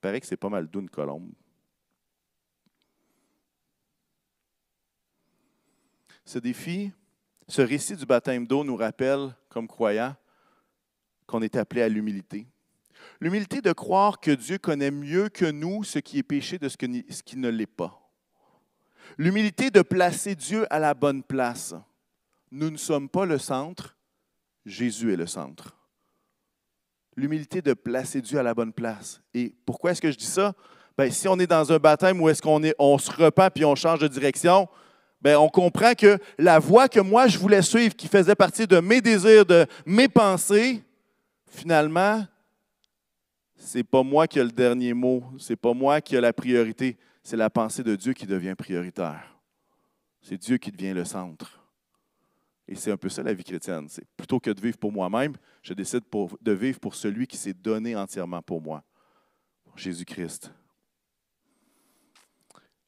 Paraît 0.04 0.20
que 0.20 0.28
c'est 0.28 0.36
pas 0.36 0.50
mal 0.50 0.68
doux 0.68 0.82
une 0.82 0.90
colombe. 0.90 1.32
Ce 6.26 6.40
défi, 6.40 6.92
ce 7.48 7.62
récit 7.62 7.96
du 7.96 8.06
baptême 8.06 8.46
d'eau 8.46 8.66
nous 8.66 8.76
rappelle, 8.76 9.34
comme 9.48 9.66
croyants, 9.66 10.16
qu'on 11.26 11.42
est 11.42 11.56
appelé 11.56 11.84
à 11.84 11.88
l'humilité. 11.88 12.46
L'humilité 13.22 13.62
de 13.62 13.72
croire 13.72 14.20
que 14.20 14.32
Dieu 14.32 14.58
connaît 14.58 14.92
mieux 14.92 15.30
que 15.30 15.50
nous 15.50 15.86
ce 15.86 16.00
qui 16.00 16.18
est 16.18 16.24
péché 16.24 16.60
de 16.60 16.68
ce, 16.68 16.76
qui 16.76 17.38
ne 17.38 17.48
l'est 17.48 17.66
pas. 17.66 18.12
L'humilité 19.18 19.72
de 19.72 19.82
placer 19.82 20.36
Dieu 20.36 20.66
à 20.70 20.80
la 20.80 20.94
bonne 20.94 21.24
place. 21.24 21.76
Nous 22.52 22.70
ne 22.70 22.78
sommes 22.78 23.08
pas 23.08 23.26
le 23.26 23.38
centre, 23.38 23.96
Jésus 24.66 25.14
est 25.14 25.18
le 25.18 25.28
centre. 25.28 25.78
L'humilité 27.16 27.62
de 27.62 27.74
placer 27.74 28.22
Dieu 28.22 28.40
à 28.40 28.44
la 28.44 28.54
bonne 28.54 28.74
place. 28.74 29.22
Et 29.34 29.54
pourquoi 29.66 29.92
est-ce 29.92 30.02
que 30.02 30.12
je 30.12 30.18
dis 30.18 30.26
ça? 30.26 30.54
Bien, 30.98 31.10
si 31.10 31.28
on 31.28 31.40
est 31.40 31.48
dans 31.48 31.72
un 31.72 31.78
baptême 31.78 32.22
où 32.22 32.30
est-ce 32.30 32.42
qu'on 32.42 32.64
est, 32.64 32.76
on 32.78 32.98
se 32.98 33.12
repent 33.12 33.50
puis 33.54 33.66
on 33.66 33.76
change 33.76 34.00
de 34.00 34.08
direction, 34.08 34.68
bien, 35.22 35.40
on 35.40 35.50
comprend 35.50 35.94
que 35.94 36.18
la 36.38 36.60
voie 36.60 36.88
que 36.88 37.00
moi 37.00 37.28
je 37.28 37.38
voulais 37.38 37.62
suivre, 37.62 37.96
qui 37.96 38.08
faisait 38.08 38.36
partie 38.36 38.68
de 38.68 38.80
mes 38.80 39.02
désirs, 39.02 39.46
de 39.46 39.66
mes 39.86 40.08
pensées, 40.08 40.84
finalement, 41.48 42.26
c'est 43.56 43.84
pas 43.84 44.04
moi 44.04 44.28
qui 44.28 44.40
ai 44.40 44.44
le 44.44 44.52
dernier 44.52 44.94
mot, 44.94 45.24
c'est 45.40 45.56
pas 45.56 45.74
moi 45.74 46.02
qui 46.02 46.16
ai 46.16 46.22
la 46.22 46.34
priorité, 46.34 46.98
c'est 47.24 47.38
la 47.38 47.50
pensée 47.50 47.84
de 47.84 47.96
Dieu 47.96 48.14
qui 48.14 48.26
devient 48.26 48.56
prioritaire. 48.58 49.38
C'est 50.22 50.38
Dieu 50.38 50.58
qui 50.58 50.72
devient 50.72 50.94
le 50.94 51.06
centre. 51.06 51.63
Et 52.68 52.76
c'est 52.76 52.92
un 52.92 52.98
peu 52.98 53.10
ça 53.10 53.24
la 53.24 53.34
vie 53.34 53.44
chrétienne. 53.44 53.88
C'est 53.90 54.06
plutôt 54.16 54.40
que 54.40 54.50
de 54.50 54.62
vivre 54.62 54.78
pour 54.78 54.92
moi-même, 54.92 55.36
je 55.62 55.74
décide 55.74 56.04
de 56.42 56.52
vivre 56.52 56.80
pour 56.80 56.96
celui 56.96 57.28
qui 57.28 57.38
s'est 57.38 57.54
donné 57.54 57.96
entièrement 57.96 58.42
pour 58.42 58.62
moi, 58.62 58.84
Jésus-Christ. 59.76 60.52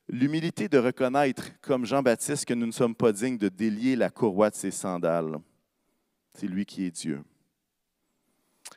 L'humilité 0.08 0.70
de 0.70 0.78
reconnaître, 0.78 1.60
comme 1.62 1.86
Jean-Baptiste, 1.86 2.46
que 2.46 2.54
nous 2.54 2.68
ne 2.68 2.72
sommes 2.72 2.96
pas 2.96 3.12
dignes 3.12 3.38
de 3.38 3.50
délier 3.50 3.96
la 3.96 4.10
courroie 4.10 4.52
de 4.52 4.56
ses 4.56 4.72
sandales. 4.72 5.38
C'est 6.34 6.48
lui 6.48 6.66
qui 6.66 6.86
est 6.86 6.92
Dieu. 6.92 7.24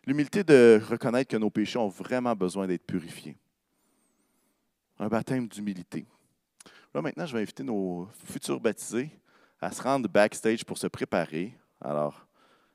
L'humilité 0.06 0.42
de 0.42 0.80
reconnaître 0.88 1.30
que 1.30 1.36
nos 1.36 1.50
péchés 1.50 1.78
ont 1.78 1.88
vraiment 1.88 2.34
besoin 2.34 2.66
d'être 2.66 2.86
purifiés. 2.86 3.36
Un 4.98 5.08
baptême 5.08 5.46
d'humilité. 5.46 6.06
Là, 6.94 7.02
maintenant, 7.02 7.26
je 7.26 7.34
vais 7.34 7.42
inviter 7.42 7.62
nos 7.62 8.08
futurs 8.24 8.58
baptisés 8.58 9.10
à 9.60 9.72
se 9.72 9.82
rendre 9.82 10.08
backstage 10.08 10.64
pour 10.64 10.78
se 10.78 10.86
préparer. 10.86 11.52
Alors, 11.80 12.26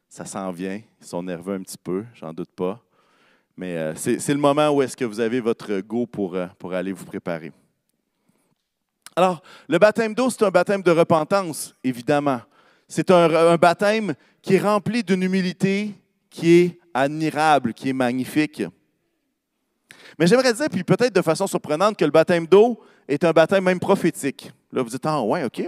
ça 0.10 0.26
s'en 0.26 0.52
vient. 0.52 0.82
Ils 1.02 1.06
sont 1.06 1.24
nerveux 1.24 1.56
un 1.56 1.62
petit 1.62 1.78
peu, 1.78 2.06
j'en 2.14 2.34
doute 2.34 2.52
pas. 2.56 2.82
Mais 3.56 3.78
euh, 3.78 3.96
c'est 3.96 4.28
le 4.30 4.40
moment 4.40 4.70
où 4.70 4.82
est-ce 4.82 4.98
que 4.98 5.06
vous 5.06 5.20
avez 5.20 5.40
votre 5.40 5.80
go 5.80 6.06
pour, 6.06 6.36
euh, 6.36 6.48
pour 6.58 6.74
aller 6.74 6.92
vous 6.92 7.06
préparer. 7.06 7.52
Alors, 9.16 9.44
le 9.68 9.78
baptême 9.78 10.16
d'eau, 10.16 10.30
c'est 10.30 10.44
un 10.44 10.50
baptême 10.50 10.82
de 10.82 10.92
repentance, 10.92 11.76
évidemment. 11.84 12.42
C'est 12.88 13.12
un, 13.12 13.32
un, 13.32 13.56
baptême 13.58 14.16
qui 14.42 14.56
est 14.56 14.60
rempli 14.60 15.04
d'une 15.04 15.22
humilité 15.22 15.94
qui 16.32 16.52
est 16.52 16.80
admirable, 16.94 17.74
qui 17.74 17.90
est 17.90 17.94
magnifique. 17.94 18.64
Mais 20.18 20.26
j'aimerais 20.26 20.54
dire, 20.54 20.68
puis 20.72 20.84
peut-être 20.84 21.14
de 21.14 21.22
façon 21.22 21.46
surprenante, 21.46 21.96
que 21.96 22.06
le 22.06 22.12
baptême 22.12 22.48
d'eau 22.48 22.80
est 23.08 23.24
un 23.24 23.32
baptême 23.32 23.64
même 23.64 23.80
prophétique. 23.80 24.52
Là, 24.72 24.82
vous 24.82 24.90
dites, 24.90 25.06
ah 25.06 25.22
ouais, 25.22 25.44
OK. 25.44 25.64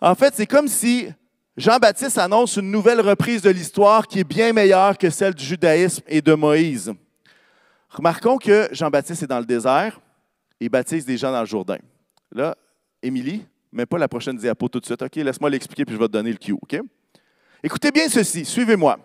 En 0.00 0.14
fait, 0.14 0.34
c'est 0.34 0.46
comme 0.46 0.68
si 0.68 1.08
Jean-Baptiste 1.56 2.18
annonce 2.18 2.56
une 2.56 2.70
nouvelle 2.70 3.00
reprise 3.00 3.40
de 3.40 3.50
l'histoire 3.50 4.06
qui 4.06 4.20
est 4.20 4.24
bien 4.24 4.52
meilleure 4.52 4.98
que 4.98 5.08
celle 5.08 5.34
du 5.34 5.44
judaïsme 5.44 6.02
et 6.06 6.20
de 6.20 6.34
Moïse. 6.34 6.92
Remarquons 7.88 8.36
que 8.36 8.68
Jean-Baptiste 8.72 9.22
est 9.22 9.26
dans 9.26 9.38
le 9.38 9.46
désert 9.46 9.98
et 10.60 10.68
baptise 10.68 11.06
des 11.06 11.16
gens 11.16 11.32
dans 11.32 11.40
le 11.40 11.46
Jourdain. 11.46 11.78
Là, 12.32 12.54
Émilie, 13.02 13.46
mais 13.72 13.86
pas 13.86 13.96
la 13.96 14.08
prochaine 14.08 14.36
diapo 14.36 14.68
tout 14.68 14.80
de 14.80 14.84
suite. 14.84 15.00
OK, 15.00 15.16
laisse-moi 15.16 15.48
l'expliquer 15.48 15.84
puis 15.86 15.94
je 15.94 15.98
vais 16.00 16.08
te 16.08 16.12
donner 16.12 16.30
le 16.30 16.36
cue. 16.36 16.52
OK? 16.52 16.78
Écoutez 17.62 17.90
bien 17.90 18.08
ceci, 18.08 18.44
suivez-moi. 18.44 18.98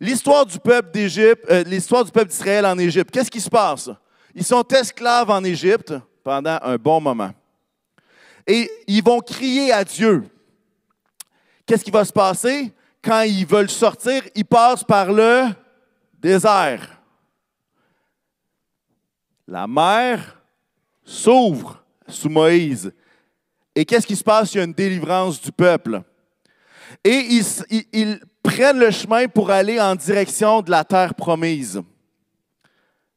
L'histoire 0.00 0.44
du 0.44 0.58
peuple 0.58 0.90
d'Égypte, 0.90 1.44
euh, 1.48 1.62
l'histoire 1.62 2.04
du 2.04 2.10
peuple 2.10 2.28
d'Israël 2.28 2.66
en 2.66 2.76
Égypte, 2.76 3.10
qu'est-ce 3.10 3.30
qui 3.30 3.40
se 3.40 3.48
passe? 3.48 3.88
Ils 4.34 4.44
sont 4.44 4.66
esclaves 4.68 5.30
en 5.30 5.42
Égypte 5.44 5.94
pendant 6.22 6.58
un 6.60 6.76
bon 6.76 7.00
moment. 7.00 7.30
Et 8.46 8.70
ils 8.86 9.02
vont 9.02 9.20
crier 9.20 9.72
à 9.72 9.84
Dieu. 9.84 10.24
Qu'est-ce 11.64 11.84
qui 11.84 11.90
va 11.90 12.04
se 12.04 12.12
passer? 12.12 12.72
Quand 13.02 13.22
ils 13.22 13.46
veulent 13.46 13.70
sortir, 13.70 14.22
ils 14.34 14.44
passent 14.44 14.84
par 14.84 15.12
le 15.12 15.46
désert. 16.20 17.00
La 19.48 19.66
mer 19.66 20.40
s'ouvre 21.04 21.84
sous 22.08 22.28
Moïse. 22.28 22.92
Et 23.74 23.84
qu'est-ce 23.84 24.06
qui 24.06 24.16
se 24.16 24.24
passe? 24.24 24.54
Il 24.54 24.58
y 24.58 24.60
a 24.60 24.64
une 24.64 24.72
délivrance 24.72 25.40
du 25.40 25.52
peuple. 25.52 26.02
Et 27.04 27.40
ils, 27.92 28.20
prennent 28.42 28.78
le 28.78 28.90
chemin 28.90 29.26
pour 29.26 29.50
aller 29.50 29.80
en 29.80 29.94
direction 29.96 30.62
de 30.62 30.70
la 30.70 30.84
terre 30.84 31.14
promise. 31.14 31.82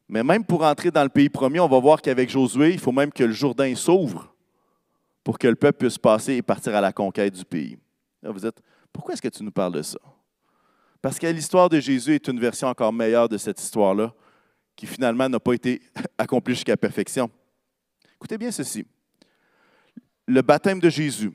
Mais 0.08 0.24
même 0.24 0.44
pour 0.44 0.64
entrer 0.64 0.90
dans 0.90 1.04
le 1.04 1.10
pays 1.10 1.30
promis, 1.30 1.60
on 1.60 1.68
va 1.68 1.80
voir 1.80 2.02
qu'avec 2.02 2.30
Josué, 2.30 2.74
il 2.74 2.80
faut 2.80 2.92
même 2.92 3.12
que 3.12 3.24
le 3.24 3.32
Jourdain 3.32 3.76
s'ouvre 3.76 4.29
pour 5.24 5.38
que 5.38 5.48
le 5.48 5.56
peuple 5.56 5.80
puisse 5.80 5.98
passer 5.98 6.36
et 6.36 6.42
partir 6.42 6.76
à 6.76 6.82
la 6.82 6.92
conquête 6.92 7.34
du 7.34 7.46
pays. 7.46 7.78
Là, 8.22 8.32
vous 8.32 8.40
dites, 8.40 8.62
pourquoi 8.92 9.14
est-ce 9.14 9.22
que 9.22 9.28
tu 9.28 9.44
nous 9.44 9.52
parles 9.52 9.74
de 9.74 9.82
ça? 9.82 10.00
Parce 11.02 11.18
que 11.20 11.28
l'histoire 11.28 11.70
de 11.70 11.80
Jésus 11.80 12.16
est 12.16 12.28
une 12.28 12.40
version 12.40 12.68
encore 12.68 12.92
meilleure 12.92 13.30
de 13.30 13.38
cette 13.38 13.62
histoire-là, 13.62 14.14
qui 14.76 14.86
finalement 14.86 15.30
n'a 15.30 15.40
pas 15.40 15.54
été 15.54 15.82
accomplie 16.18 16.56
jusqu'à 16.56 16.78
perfection. 16.78 17.30
Écoutez 18.16 18.38
bien 18.38 18.52
ceci. 18.52 18.86
Le 20.28 20.42
baptême 20.42 20.80
de 20.80 20.90
Jésus. 20.90 21.32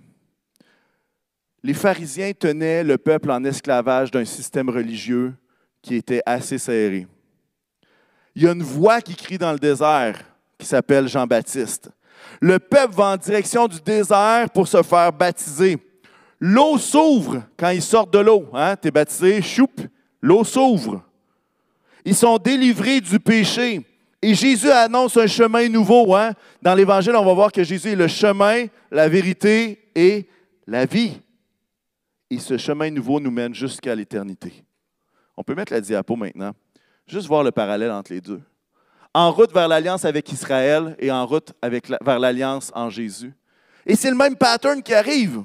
Les 1.62 1.74
pharisiens 1.74 2.32
tenaient 2.32 2.84
le 2.84 2.98
peuple 2.98 3.30
en 3.30 3.42
esclavage 3.44 4.10
d'un 4.10 4.24
système 4.24 4.68
religieux 4.68 5.34
qui 5.80 5.94
était 5.94 6.22
assez 6.26 6.58
serré 6.58 7.06
il 8.34 8.42
y 8.42 8.48
a 8.48 8.52
une 8.52 8.62
voix 8.62 9.00
qui 9.00 9.14
crie 9.14 9.38
dans 9.38 9.52
le 9.52 9.58
désert 9.58 10.18
qui 10.58 10.66
s'appelle 10.66 11.08
Jean-Baptiste. 11.08 11.90
Le 12.40 12.58
peuple 12.58 12.94
va 12.94 13.12
en 13.12 13.16
direction 13.16 13.66
du 13.68 13.80
désert 13.80 14.50
pour 14.50 14.68
se 14.68 14.82
faire 14.82 15.12
baptiser. 15.12 15.78
L'eau 16.40 16.78
s'ouvre 16.78 17.42
quand 17.56 17.70
ils 17.70 17.82
sortent 17.82 18.12
de 18.12 18.18
l'eau. 18.18 18.48
Hein? 18.52 18.76
Tu 18.76 18.88
es 18.88 18.90
baptisé, 18.90 19.40
choup, 19.40 19.70
l'eau 20.20 20.44
s'ouvre. 20.44 21.02
Ils 22.04 22.14
sont 22.14 22.36
délivrés 22.38 23.00
du 23.00 23.18
péché. 23.18 23.80
Et 24.20 24.34
Jésus 24.34 24.70
annonce 24.70 25.16
un 25.16 25.26
chemin 25.26 25.68
nouveau. 25.68 26.14
Hein? 26.14 26.32
Dans 26.60 26.74
l'Évangile, 26.74 27.14
on 27.16 27.24
va 27.24 27.34
voir 27.34 27.52
que 27.52 27.62
Jésus 27.62 27.90
est 27.90 27.96
le 27.96 28.08
chemin, 28.08 28.66
la 28.90 29.08
vérité 29.08 29.90
et 29.94 30.28
la 30.66 30.86
vie. 30.86 31.20
Et 32.30 32.38
ce 32.38 32.56
chemin 32.58 32.90
nouveau 32.90 33.20
nous 33.20 33.30
mène 33.30 33.54
jusqu'à 33.54 33.94
l'éternité. 33.94 34.64
On 35.36 35.42
peut 35.42 35.54
mettre 35.54 35.72
la 35.72 35.80
diapo 35.80 36.16
maintenant. 36.16 36.52
Juste 37.06 37.26
voir 37.26 37.42
le 37.42 37.50
parallèle 37.50 37.90
entre 37.90 38.12
les 38.12 38.20
deux. 38.20 38.40
En 39.14 39.30
route 39.30 39.52
vers 39.52 39.68
l'alliance 39.68 40.04
avec 40.04 40.30
Israël 40.32 40.96
et 40.98 41.10
en 41.10 41.24
route 41.24 41.52
vers 42.02 42.18
l'alliance 42.18 42.72
en 42.74 42.90
Jésus. 42.90 43.32
Et 43.86 43.94
c'est 43.94 44.10
le 44.10 44.16
même 44.16 44.36
pattern 44.36 44.82
qui 44.82 44.92
arrive. 44.92 45.42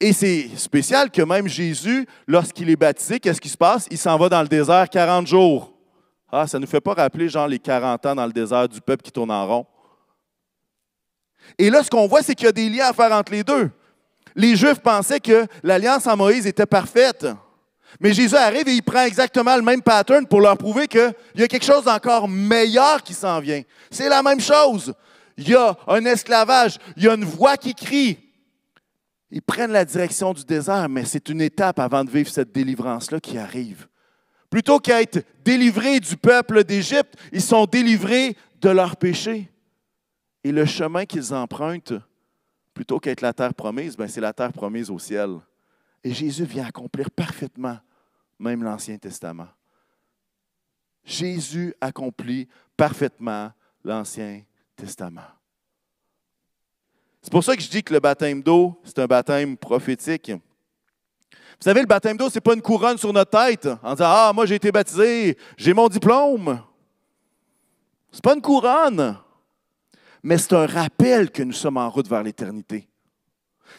Et 0.00 0.12
c'est 0.12 0.48
spécial 0.56 1.10
que 1.10 1.22
même 1.22 1.48
Jésus, 1.48 2.06
lorsqu'il 2.26 2.70
est 2.70 2.76
baptisé, 2.76 3.18
qu'est-ce 3.18 3.40
qui 3.40 3.48
se 3.48 3.56
passe? 3.56 3.88
Il 3.90 3.98
s'en 3.98 4.16
va 4.16 4.28
dans 4.28 4.42
le 4.42 4.48
désert 4.48 4.88
40 4.88 5.26
jours. 5.26 5.72
Ah, 6.30 6.46
ça 6.46 6.58
ne 6.58 6.64
nous 6.64 6.70
fait 6.70 6.80
pas 6.80 6.94
rappeler, 6.94 7.28
genre, 7.28 7.48
les 7.48 7.58
40 7.58 8.06
ans 8.06 8.14
dans 8.14 8.26
le 8.26 8.32
désert 8.32 8.68
du 8.68 8.80
peuple 8.80 9.02
qui 9.02 9.10
tourne 9.10 9.30
en 9.30 9.46
rond. 9.46 9.66
Et 11.56 11.70
là, 11.70 11.82
ce 11.82 11.90
qu'on 11.90 12.06
voit, 12.06 12.22
c'est 12.22 12.34
qu'il 12.34 12.44
y 12.44 12.48
a 12.48 12.52
des 12.52 12.68
liens 12.68 12.88
à 12.88 12.92
faire 12.92 13.10
entre 13.12 13.32
les 13.32 13.42
deux. 13.42 13.70
Les 14.36 14.54
Juifs 14.54 14.80
pensaient 14.80 15.20
que 15.20 15.46
l'alliance 15.62 16.06
en 16.06 16.16
Moïse 16.16 16.46
était 16.46 16.66
parfaite. 16.66 17.26
Mais 18.00 18.12
Jésus 18.12 18.36
arrive 18.36 18.68
et 18.68 18.74
il 18.74 18.82
prend 18.82 19.04
exactement 19.04 19.56
le 19.56 19.62
même 19.62 19.82
pattern 19.82 20.26
pour 20.26 20.40
leur 20.40 20.56
prouver 20.56 20.86
qu'il 20.86 21.12
y 21.34 21.42
a 21.42 21.48
quelque 21.48 21.64
chose 21.64 21.84
d'encore 21.84 22.28
meilleur 22.28 23.02
qui 23.02 23.14
s'en 23.14 23.40
vient. 23.40 23.62
C'est 23.90 24.08
la 24.08 24.22
même 24.22 24.40
chose. 24.40 24.94
Il 25.36 25.48
y 25.48 25.54
a 25.54 25.76
un 25.86 26.04
esclavage, 26.04 26.78
il 26.96 27.04
y 27.04 27.08
a 27.08 27.14
une 27.14 27.24
voix 27.24 27.56
qui 27.56 27.74
crie. 27.74 28.18
Ils 29.30 29.42
prennent 29.42 29.72
la 29.72 29.84
direction 29.84 30.32
du 30.32 30.44
désert, 30.44 30.88
mais 30.88 31.04
c'est 31.04 31.28
une 31.28 31.40
étape 31.40 31.78
avant 31.78 32.04
de 32.04 32.10
vivre 32.10 32.30
cette 32.30 32.52
délivrance-là 32.52 33.20
qui 33.20 33.36
arrive. 33.36 33.86
Plutôt 34.48 34.78
qu'être 34.78 35.18
délivrés 35.44 36.00
du 36.00 36.16
peuple 36.16 36.64
d'Égypte, 36.64 37.14
ils 37.32 37.42
sont 37.42 37.66
délivrés 37.66 38.36
de 38.60 38.70
leurs 38.70 38.96
péchés. 38.96 39.50
Et 40.42 40.52
le 40.52 40.64
chemin 40.64 41.04
qu'ils 41.04 41.34
empruntent, 41.34 41.94
plutôt 42.72 42.98
qu'être 42.98 43.20
la 43.20 43.32
terre 43.32 43.54
promise, 43.54 43.96
ben, 43.96 44.08
c'est 44.08 44.20
la 44.20 44.32
terre 44.32 44.52
promise 44.52 44.90
au 44.90 44.98
ciel. 44.98 45.40
Et 46.04 46.12
Jésus 46.12 46.44
vient 46.44 46.66
accomplir 46.66 47.10
parfaitement 47.10 47.78
même 48.38 48.62
l'Ancien 48.62 48.98
Testament. 48.98 49.48
Jésus 51.04 51.74
accomplit 51.80 52.48
parfaitement 52.76 53.52
l'Ancien 53.82 54.42
Testament. 54.76 55.22
C'est 57.22 57.32
pour 57.32 57.42
ça 57.42 57.56
que 57.56 57.62
je 57.62 57.68
dis 57.68 57.82
que 57.82 57.92
le 57.92 58.00
baptême 58.00 58.42
d'eau, 58.42 58.80
c'est 58.84 58.98
un 59.00 59.06
baptême 59.06 59.56
prophétique. 59.56 60.30
Vous 60.30 61.64
savez, 61.64 61.80
le 61.80 61.86
baptême 61.86 62.16
d'eau, 62.16 62.30
ce 62.30 62.36
n'est 62.36 62.40
pas 62.40 62.54
une 62.54 62.62
couronne 62.62 62.98
sur 62.98 63.12
notre 63.12 63.30
tête 63.30 63.66
en 63.82 63.94
disant 63.94 64.06
Ah, 64.08 64.32
moi 64.34 64.46
j'ai 64.46 64.54
été 64.54 64.70
baptisé, 64.70 65.36
j'ai 65.56 65.74
mon 65.74 65.88
diplôme. 65.88 66.62
Ce 68.12 68.18
n'est 68.18 68.22
pas 68.22 68.34
une 68.34 68.40
couronne, 68.40 69.18
mais 70.22 70.38
c'est 70.38 70.54
un 70.54 70.66
rappel 70.66 71.30
que 71.30 71.42
nous 71.42 71.52
sommes 71.52 71.76
en 71.76 71.90
route 71.90 72.08
vers 72.08 72.22
l'éternité. 72.22 72.87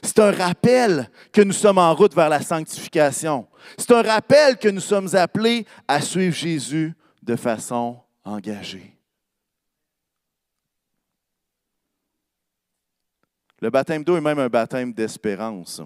C'est 0.01 0.19
un 0.19 0.31
rappel 0.31 1.09
que 1.31 1.41
nous 1.41 1.53
sommes 1.53 1.77
en 1.77 1.93
route 1.93 2.15
vers 2.15 2.29
la 2.29 2.41
sanctification. 2.41 3.47
C'est 3.77 3.91
un 3.91 4.01
rappel 4.01 4.57
que 4.57 4.69
nous 4.69 4.81
sommes 4.81 5.13
appelés 5.15 5.65
à 5.88 6.01
suivre 6.01 6.35
Jésus 6.35 6.93
de 7.21 7.35
façon 7.35 7.99
engagée. 8.23 8.99
Le 13.62 13.69
baptême 13.69 14.03
d'eau 14.03 14.15
est 14.15 14.21
même 14.21 14.39
un 14.39 14.47
baptême 14.47 14.93
d'espérance. 14.93 15.81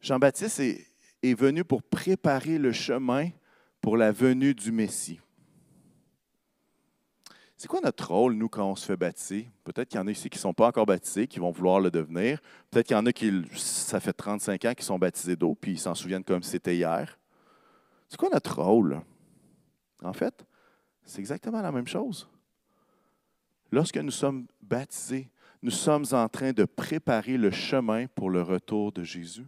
Jean-Baptiste 0.00 0.60
est, 0.60 1.34
venu 1.34 1.64
pour 1.64 1.82
préparer 1.82 2.58
le 2.58 2.72
chemin 2.72 3.30
pour 3.80 3.96
la 3.96 4.12
venue 4.12 4.54
du 4.54 4.70
Messie. 4.70 5.20
C'est 7.58 7.68
quoi 7.68 7.80
notre 7.80 8.12
rôle, 8.12 8.34
nous, 8.34 8.50
quand 8.50 8.70
on 8.70 8.76
se 8.76 8.84
fait 8.84 8.98
baptiser? 8.98 9.50
Peut-être 9.64 9.88
qu'il 9.88 9.98
y 9.98 10.02
en 10.02 10.06
a 10.06 10.10
ici 10.10 10.28
qui 10.28 10.36
ne 10.36 10.40
sont 10.40 10.52
pas 10.52 10.68
encore 10.68 10.84
baptisés, 10.84 11.26
qui 11.26 11.38
vont 11.38 11.50
vouloir 11.50 11.80
le 11.80 11.90
devenir. 11.90 12.38
Peut-être 12.70 12.86
qu'il 12.86 12.96
y 12.96 13.00
en 13.00 13.06
a 13.06 13.12
qui, 13.12 13.32
ça 13.54 13.98
fait 13.98 14.12
35 14.12 14.62
ans 14.66 14.74
qu'ils 14.74 14.84
sont 14.84 14.98
baptisés 14.98 15.36
d'eau, 15.36 15.54
puis 15.54 15.72
ils 15.72 15.78
s'en 15.78 15.94
souviennent 15.94 16.24
comme 16.24 16.42
c'était 16.42 16.76
hier. 16.76 17.18
C'est 18.08 18.18
quoi 18.18 18.28
notre 18.30 18.60
rôle? 18.60 19.00
En 20.02 20.12
fait, 20.12 20.44
c'est 21.02 21.18
exactement 21.20 21.62
la 21.62 21.72
même 21.72 21.86
chose. 21.86 22.28
Lorsque 23.72 23.96
nous 23.96 24.10
sommes 24.10 24.46
baptisés, 24.60 25.30
nous 25.62 25.70
sommes 25.70 26.04
en 26.12 26.28
train 26.28 26.52
de 26.52 26.66
préparer 26.66 27.38
le 27.38 27.50
chemin 27.50 28.06
pour 28.06 28.28
le 28.28 28.42
retour 28.42 28.92
de 28.92 29.02
Jésus. 29.02 29.46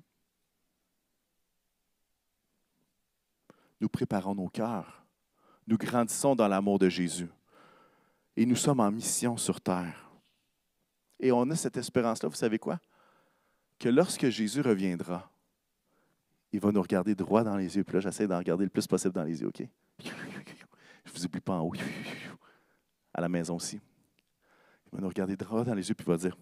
Nous 3.83 3.91
préparons 3.91 4.35
nos 4.35 4.49
cœurs. 4.49 5.05
Nous 5.67 5.77
grandissons 5.77 6.35
dans 6.35 6.49
l'amour 6.49 6.79
de 6.79 6.89
Jésus 6.89 7.29
et 8.39 8.47
nous 8.47 8.55
sommes 8.55 8.79
en 8.79 8.93
mission 8.93 9.37
sur 9.37 9.61
terre. 9.61 10.09
Et 11.19 11.33
on 11.33 11.51
a 11.51 11.57
cette 11.57 11.77
espérance-là, 11.77 12.29
vous 12.29 12.37
savez 12.37 12.61
quoi? 12.61 12.79
Que 13.81 13.89
lorsque 13.89 14.29
Jésus 14.29 14.61
reviendra, 14.61 15.29
il 16.53 16.61
va 16.61 16.71
nous 16.71 16.81
regarder 16.81 17.17
droit 17.17 17.43
dans 17.43 17.57
les 17.57 17.77
yeux. 17.77 17.83
Puis 17.83 17.95
là, 17.95 18.01
j'essaie 18.01 18.29
d'en 18.29 18.39
regarder 18.39 18.63
le 18.63 18.71
plus 18.71 18.87
possible 18.87 19.13
dans 19.13 19.25
les 19.25 19.41
yeux, 19.41 19.49
OK? 19.49 19.65
Je 19.99 20.11
ne 20.11 21.13
vous 21.13 21.25
oublie 21.25 21.41
pas 21.41 21.55
en 21.55 21.63
haut. 21.63 21.73
À 23.13 23.21
la 23.21 23.29
maison 23.29 23.57
aussi. 23.57 23.81
Il 24.87 24.97
va 24.97 25.01
nous 25.01 25.09
regarder 25.09 25.35
droit 25.35 25.65
dans 25.65 25.75
les 25.75 25.89
yeux, 25.89 25.97
puis 25.97 26.05
il 26.07 26.11
va 26.11 26.17
dire 26.17 26.37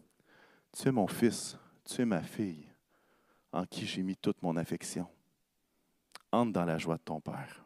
Tu 0.78 0.88
es 0.88 0.92
mon 0.92 1.06
fils, 1.06 1.56
tu 1.82 2.02
es 2.02 2.04
ma 2.04 2.20
fille, 2.20 2.68
en 3.52 3.64
qui 3.64 3.87
j'ai 3.87 4.02
mis 4.02 4.16
toute 4.16 4.42
mon 4.42 4.54
affection. 4.56 5.09
Entre 6.30 6.52
dans 6.52 6.66
la 6.66 6.76
joie 6.76 6.98
de 6.98 7.02
ton 7.02 7.22
Père. 7.22 7.65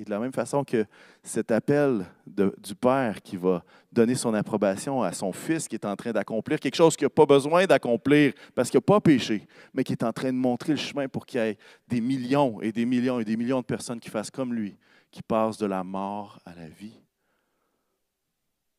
Et 0.00 0.04
de 0.04 0.10
la 0.10 0.20
même 0.20 0.32
façon 0.32 0.62
que 0.62 0.86
cet 1.24 1.50
appel 1.50 2.06
du 2.24 2.74
Père 2.76 3.20
qui 3.20 3.36
va 3.36 3.64
donner 3.90 4.14
son 4.14 4.32
approbation 4.32 5.02
à 5.02 5.12
son 5.12 5.32
Fils 5.32 5.66
qui 5.66 5.74
est 5.74 5.84
en 5.84 5.96
train 5.96 6.12
d'accomplir 6.12 6.60
quelque 6.60 6.76
chose 6.76 6.96
qu'il 6.96 7.06
n'a 7.06 7.10
pas 7.10 7.26
besoin 7.26 7.66
d'accomplir 7.66 8.32
parce 8.54 8.70
qu'il 8.70 8.78
n'a 8.78 8.82
pas 8.82 9.00
péché, 9.00 9.48
mais 9.74 9.82
qui 9.82 9.92
est 9.92 10.04
en 10.04 10.12
train 10.12 10.32
de 10.32 10.38
montrer 10.38 10.74
le 10.74 10.78
chemin 10.78 11.08
pour 11.08 11.26
qu'il 11.26 11.40
y 11.40 11.42
ait 11.42 11.58
des 11.88 12.00
millions 12.00 12.60
et 12.60 12.70
des 12.70 12.86
millions 12.86 13.18
et 13.18 13.24
des 13.24 13.36
millions 13.36 13.60
de 13.60 13.66
personnes 13.66 13.98
qui 13.98 14.08
fassent 14.08 14.30
comme 14.30 14.54
lui, 14.54 14.76
qui 15.10 15.20
passent 15.20 15.58
de 15.58 15.66
la 15.66 15.82
mort 15.82 16.38
à 16.44 16.54
la 16.54 16.68
vie. 16.68 17.02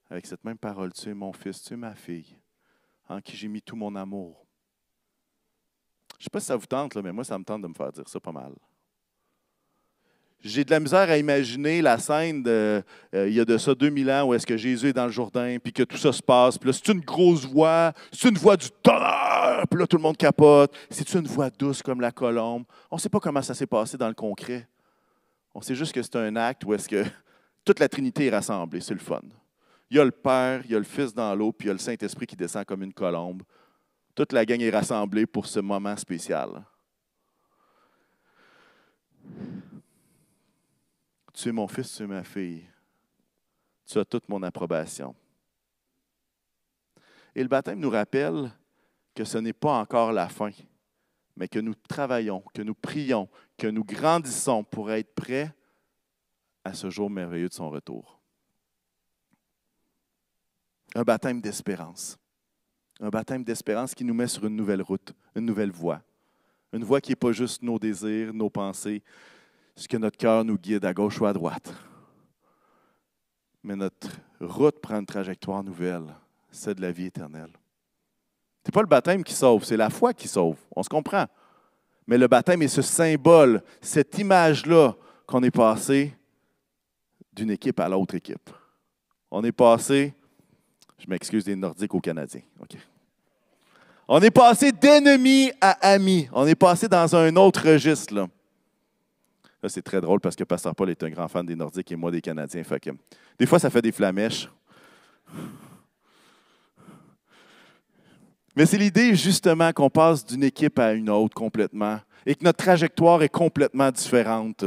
Avec 0.09 0.25
cette 0.25 0.45
même 0.45 0.57
parole, 0.57 0.93
tu 0.93 1.09
es 1.09 1.13
mon 1.13 1.33
fils, 1.33 1.61
tu 1.61 1.73
es 1.73 1.77
ma 1.77 1.95
fille, 1.95 2.37
en 3.09 3.19
qui 3.19 3.35
j'ai 3.35 3.49
mis 3.49 3.61
tout 3.61 3.75
mon 3.75 3.93
amour. 3.95 4.45
Je 6.17 6.21
ne 6.21 6.23
sais 6.23 6.29
pas 6.31 6.39
si 6.39 6.45
ça 6.45 6.55
vous 6.55 6.65
tente, 6.65 6.95
mais 6.95 7.11
moi, 7.11 7.25
ça 7.25 7.37
me 7.37 7.43
tente 7.43 7.61
de 7.61 7.67
me 7.67 7.73
faire 7.73 7.91
dire 7.91 8.07
ça 8.07 8.19
pas 8.21 8.31
mal. 8.31 8.53
J'ai 10.41 10.63
de 10.63 10.71
la 10.71 10.79
misère 10.79 11.09
à 11.09 11.17
imaginer 11.17 11.81
la 11.81 11.97
scène 11.97 12.41
de, 12.43 12.81
euh, 13.13 13.27
il 13.27 13.33
y 13.33 13.41
a 13.41 13.45
de 13.45 13.57
ça 13.57 13.75
2000 13.75 14.09
ans 14.09 14.27
où 14.27 14.33
est-ce 14.33 14.47
que 14.47 14.55
Jésus 14.55 14.87
est 14.87 14.93
dans 14.93 15.05
le 15.05 15.11
Jourdain, 15.11 15.57
puis 15.61 15.73
que 15.73 15.83
tout 15.83 15.97
ça 15.97 16.13
se 16.13 16.23
passe, 16.23 16.57
puis 16.57 16.69
là, 16.69 16.73
c'est 16.73 16.93
une 16.93 17.01
grosse 17.01 17.45
voix, 17.45 17.91
c'est 18.13 18.29
une 18.29 18.37
voix 18.37 18.55
du 18.55 18.69
tonnerre, 18.81 19.65
puis 19.69 19.77
là, 19.77 19.85
tout 19.85 19.97
le 19.97 20.03
monde 20.03 20.15
capote. 20.15 20.73
C'est 20.89 21.13
une 21.13 21.27
voix 21.27 21.49
douce 21.49 21.81
comme 21.81 21.99
la 21.99 22.11
colombe. 22.11 22.63
On 22.89 22.95
ne 22.95 23.01
sait 23.01 23.09
pas 23.09 23.19
comment 23.19 23.41
ça 23.41 23.53
s'est 23.53 23.67
passé 23.67 23.97
dans 23.97 24.07
le 24.07 24.13
concret. 24.13 24.65
On 25.53 25.61
sait 25.61 25.75
juste 25.75 25.91
que 25.91 26.01
c'est 26.01 26.15
un 26.15 26.35
acte 26.37 26.63
où 26.63 26.73
est-ce 26.73 26.87
que 26.87 27.03
toute 27.65 27.79
la 27.79 27.89
Trinité 27.89 28.27
est 28.27 28.31
rassemblée. 28.31 28.79
C'est 28.79 28.93
le 28.93 28.99
fun. 29.01 29.21
Il 29.89 29.97
y 29.97 29.99
a 29.99 30.05
le 30.05 30.11
Père, 30.11 30.61
il 30.63 30.71
y 30.71 30.75
a 30.75 30.79
le 30.79 30.85
Fils 30.85 31.13
dans 31.13 31.35
l'eau, 31.35 31.51
puis 31.51 31.65
il 31.65 31.69
y 31.69 31.71
a 31.71 31.73
le 31.73 31.79
Saint-Esprit 31.79 32.27
qui 32.27 32.37
descend 32.37 32.63
comme 32.63 32.83
une 32.83 32.93
colombe. 32.93 33.43
Toute 34.15 34.31
la 34.31 34.45
gang 34.45 34.61
est 34.61 34.69
rassemblée 34.69 35.25
pour 35.25 35.47
ce 35.47 35.59
moment 35.59 35.97
spécial. 35.97 36.63
Tu 41.39 41.47
es 41.47 41.51
mon 41.53 41.69
fils, 41.69 41.95
tu 41.95 42.03
es 42.03 42.07
ma 42.07 42.21
fille. 42.21 42.65
tu 43.85 43.97
as 43.97 44.03
toute 44.03 44.27
mon 44.27 44.43
approbation. 44.43 45.15
Et 47.33 47.41
le 47.41 47.47
baptême 47.47 47.79
nous 47.79 47.89
rappelle 47.89 48.51
que 49.15 49.23
ce 49.23 49.37
n'est 49.37 49.53
pas 49.53 49.79
encore 49.79 50.11
la 50.11 50.27
fin, 50.27 50.51
mais 51.37 51.47
que 51.47 51.59
nous 51.59 51.75
travaillons, 51.75 52.43
que 52.53 52.61
nous 52.61 52.75
prions, 52.75 53.29
que 53.57 53.67
nous 53.67 53.85
grandissons 53.85 54.65
pour 54.65 54.91
être 54.91 55.15
prêts 55.15 55.55
à 56.65 56.73
ce 56.73 56.89
jour 56.89 57.09
merveilleux 57.09 57.47
de 57.47 57.53
son 57.53 57.69
retour. 57.69 58.19
Un 60.93 61.03
baptême 61.03 61.39
d'espérance. 61.39 62.17
Un 62.99 63.09
baptême 63.09 63.45
d'espérance 63.45 63.95
qui 63.95 64.03
nous 64.03 64.13
met 64.13 64.27
sur 64.27 64.45
une 64.45 64.57
nouvelle 64.57 64.81
route, 64.81 65.13
une 65.35 65.45
nouvelle 65.45 65.71
voie. 65.71 66.01
Une 66.73 66.83
voie 66.83 66.99
qui 66.99 67.11
n'est 67.11 67.15
pas 67.15 67.31
juste 67.31 67.61
nos 67.61 67.79
désirs, 67.79 68.33
nos 68.33 68.49
pensées, 68.49 69.01
ce 69.79 69.87
que 69.87 69.95
notre 69.95 70.17
cœur 70.17 70.43
nous 70.43 70.57
guide 70.57 70.83
à 70.83 70.93
gauche 70.93 71.21
ou 71.21 71.25
à 71.25 71.31
droite. 71.31 71.73
Mais 73.63 73.77
notre 73.77 74.09
route 74.41 74.79
prend 74.79 74.99
une 74.99 75.05
trajectoire 75.05 75.63
nouvelle, 75.63 76.03
c'est 76.51 76.75
de 76.75 76.81
la 76.81 76.91
vie 76.91 77.05
éternelle. 77.05 77.51
Ce 78.63 78.69
n'est 78.69 78.73
pas 78.73 78.81
le 78.81 78.87
baptême 78.87 79.23
qui 79.23 79.33
sauve, 79.33 79.63
c'est 79.63 79.77
la 79.77 79.89
foi 79.89 80.13
qui 80.13 80.27
sauve. 80.27 80.57
On 80.75 80.83
se 80.83 80.89
comprend. 80.89 81.25
Mais 82.05 82.17
le 82.17 82.27
baptême 82.27 82.61
est 82.61 82.67
ce 82.67 82.81
symbole, 82.81 83.63
cette 83.79 84.17
image-là 84.19 84.95
qu'on 85.25 85.43
est 85.43 85.51
passé 85.51 86.13
d'une 87.31 87.51
équipe 87.51 87.79
à 87.79 87.87
l'autre 87.87 88.15
équipe. 88.15 88.49
On 89.31 89.43
est 89.45 89.53
passé, 89.53 90.13
je 90.97 91.05
m'excuse 91.07 91.45
des 91.45 91.55
Nordiques 91.55 91.93
aux 91.93 92.01
Canadiens. 92.01 92.41
On 94.09 94.19
est 94.19 94.31
passé 94.31 94.73
d'ennemi 94.73 95.51
à 95.61 95.71
ami. 95.91 96.27
On 96.33 96.45
est 96.47 96.55
passé 96.55 96.89
dans 96.89 97.15
un 97.15 97.33
autre 97.37 97.65
registre. 97.65 98.13
Là. 98.13 98.27
C'est 99.67 99.81
très 99.81 99.99
drôle 99.99 100.19
parce 100.19 100.35
que 100.35 100.43
Pasteur 100.43 100.73
Paul 100.75 100.89
est 100.89 101.03
un 101.03 101.09
grand 101.09 101.27
fan 101.27 101.45
des 101.45 101.55
Nordiques 101.55 101.91
et 101.91 101.95
moi 101.95 102.11
des 102.11 102.21
Canadiens. 102.21 102.63
Fait 102.63 102.81
des 103.37 103.45
fois, 103.45 103.59
ça 103.59 103.69
fait 103.69 103.81
des 103.81 103.91
flamèches. 103.91 104.49
Mais 108.55 108.65
c'est 108.65 108.77
l'idée 108.77 109.15
justement 109.15 109.71
qu'on 109.73 109.89
passe 109.89 110.25
d'une 110.25 110.43
équipe 110.43 110.79
à 110.79 110.93
une 110.93 111.09
autre 111.09 111.35
complètement 111.35 111.99
et 112.25 112.35
que 112.35 112.43
notre 112.43 112.57
trajectoire 112.57 113.21
est 113.23 113.29
complètement 113.29 113.91
différente. 113.91 114.63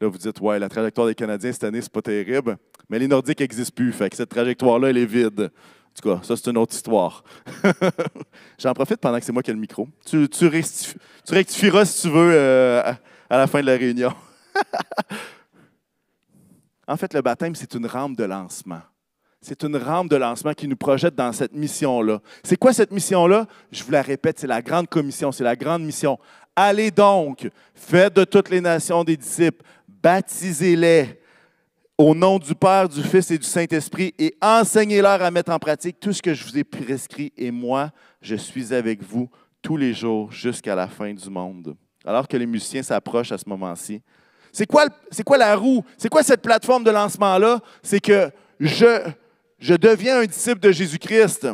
Là, 0.00 0.08
vous 0.08 0.16
dites, 0.16 0.40
ouais, 0.40 0.58
la 0.58 0.68
trajectoire 0.68 1.06
des 1.06 1.14
Canadiens 1.14 1.52
cette 1.52 1.64
année, 1.64 1.82
c'est 1.82 1.92
pas 1.92 2.00
terrible, 2.00 2.56
mais 2.88 2.98
les 2.98 3.08
Nordiques 3.08 3.40
n'existent 3.40 3.74
plus. 3.74 3.94
Cette 4.12 4.30
trajectoire-là, 4.30 4.88
elle 4.90 4.98
est 4.98 5.06
vide. 5.06 5.50
En 5.50 6.00
tout 6.00 6.08
cas, 6.08 6.22
ça, 6.22 6.36
c'est 6.36 6.50
une 6.50 6.56
autre 6.56 6.74
histoire. 6.74 7.24
J'en 8.58 8.72
profite 8.72 8.98
pendant 8.98 9.18
que 9.18 9.24
c'est 9.24 9.32
moi 9.32 9.42
qui 9.42 9.50
ai 9.50 9.54
le 9.54 9.60
micro. 9.60 9.88
Tu, 10.06 10.28
tu, 10.28 10.46
rectifieras 10.46 11.84
si 11.84 12.02
tu 12.02 12.08
veux 12.08 12.32
euh, 12.32 12.92
à 13.30 13.38
la 13.38 13.46
fin 13.46 13.60
de 13.60 13.66
la 13.66 13.76
réunion. 13.76 14.12
en 16.86 16.96
fait, 16.96 17.14
le 17.14 17.22
baptême, 17.22 17.54
c'est 17.54 17.74
une 17.74 17.86
rampe 17.86 18.16
de 18.16 18.24
lancement 18.24 18.82
c'est 19.42 19.64
une 19.64 19.76
rampe 19.76 20.10
de 20.10 20.16
lancement 20.16 20.52
qui 20.52 20.68
nous 20.68 20.76
projette 20.76 21.14
dans 21.14 21.32
cette 21.32 21.54
mission-là. 21.54 22.20
C'est 22.44 22.56
quoi 22.56 22.72
cette 22.72 22.92
mission-là? 22.92 23.46
Je 23.72 23.82
vous 23.82 23.90
la 23.90 24.02
répète, 24.02 24.38
c'est 24.38 24.46
la 24.46 24.60
grande 24.60 24.88
commission, 24.88 25.32
c'est 25.32 25.44
la 25.44 25.56
grande 25.56 25.82
mission. 25.82 26.18
Allez 26.54 26.90
donc, 26.90 27.48
faites 27.74 28.14
de 28.14 28.24
toutes 28.24 28.50
les 28.50 28.60
nations 28.60 29.02
des 29.02 29.16
disciples, 29.16 29.64
baptisez-les 29.88 31.20
au 31.96 32.14
nom 32.14 32.38
du 32.38 32.54
Père, 32.54 32.88
du 32.88 33.02
Fils 33.02 33.30
et 33.30 33.38
du 33.38 33.46
Saint-Esprit 33.46 34.14
et 34.18 34.34
enseignez-leur 34.42 35.22
à 35.22 35.30
mettre 35.30 35.52
en 35.52 35.58
pratique 35.58 36.00
tout 36.00 36.12
ce 36.12 36.20
que 36.20 36.34
je 36.34 36.44
vous 36.44 36.58
ai 36.58 36.64
prescrit 36.64 37.32
et 37.36 37.50
moi, 37.50 37.90
je 38.20 38.36
suis 38.36 38.74
avec 38.74 39.02
vous 39.02 39.30
tous 39.62 39.76
les 39.76 39.94
jours 39.94 40.32
jusqu'à 40.32 40.74
la 40.74 40.88
fin 40.88 41.12
du 41.12 41.30
monde. 41.30 41.76
Alors 42.04 42.26
que 42.26 42.36
les 42.36 42.46
musiciens 42.46 42.82
s'approchent 42.82 43.32
à 43.32 43.38
ce 43.38 43.48
moment-ci. 43.48 44.00
C'est 44.52 44.66
quoi, 44.66 44.88
la 45.36 45.54
roue? 45.54 45.84
C'est 45.96 46.08
quoi 46.08 46.22
cette 46.22 46.42
plateforme 46.42 46.82
de 46.82 46.90
lancement-là? 46.90 47.60
C'est 47.82 48.00
que 48.00 48.30
je, 48.58 49.08
je 49.58 49.74
deviens 49.74 50.20
un 50.20 50.24
disciple 50.24 50.60
de 50.60 50.72
Jésus-Christ 50.72 51.48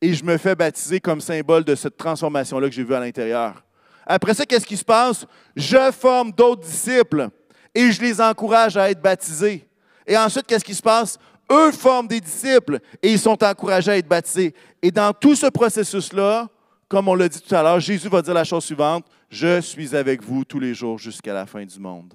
et 0.00 0.14
je 0.14 0.24
me 0.24 0.36
fais 0.36 0.54
baptiser 0.54 1.00
comme 1.00 1.20
symbole 1.20 1.64
de 1.64 1.74
cette 1.74 1.96
transformation-là 1.96 2.68
que 2.68 2.74
j'ai 2.74 2.84
vue 2.84 2.94
à 2.94 3.00
l'intérieur. 3.00 3.64
Après 4.06 4.34
ça, 4.34 4.44
qu'est-ce 4.44 4.66
qui 4.66 4.76
se 4.76 4.84
passe? 4.84 5.26
Je 5.54 5.90
forme 5.92 6.32
d'autres 6.32 6.62
disciples 6.62 7.28
et 7.74 7.92
je 7.92 8.00
les 8.00 8.20
encourage 8.20 8.76
à 8.76 8.90
être 8.90 9.00
baptisés. 9.00 9.66
Et 10.06 10.16
ensuite, 10.16 10.46
qu'est-ce 10.46 10.64
qui 10.64 10.74
se 10.74 10.82
passe? 10.82 11.18
Eux 11.50 11.72
forment 11.72 12.08
des 12.08 12.20
disciples 12.20 12.78
et 13.02 13.12
ils 13.12 13.18
sont 13.18 13.42
encouragés 13.42 13.92
à 13.92 13.96
être 13.98 14.08
baptisés. 14.08 14.54
Et 14.82 14.90
dans 14.90 15.12
tout 15.12 15.34
ce 15.34 15.46
processus-là, 15.46 16.48
comme 16.88 17.08
on 17.08 17.14
l'a 17.14 17.28
dit 17.28 17.40
tout 17.40 17.54
à 17.54 17.62
l'heure, 17.62 17.80
Jésus 17.80 18.08
va 18.08 18.20
dire 18.20 18.34
la 18.34 18.44
chose 18.44 18.64
suivante, 18.64 19.06
je 19.34 19.60
suis 19.60 19.96
avec 19.96 20.22
vous 20.22 20.44
tous 20.44 20.60
les 20.60 20.74
jours 20.74 20.96
jusqu'à 20.96 21.34
la 21.34 21.44
fin 21.44 21.64
du 21.64 21.80
monde. 21.80 22.14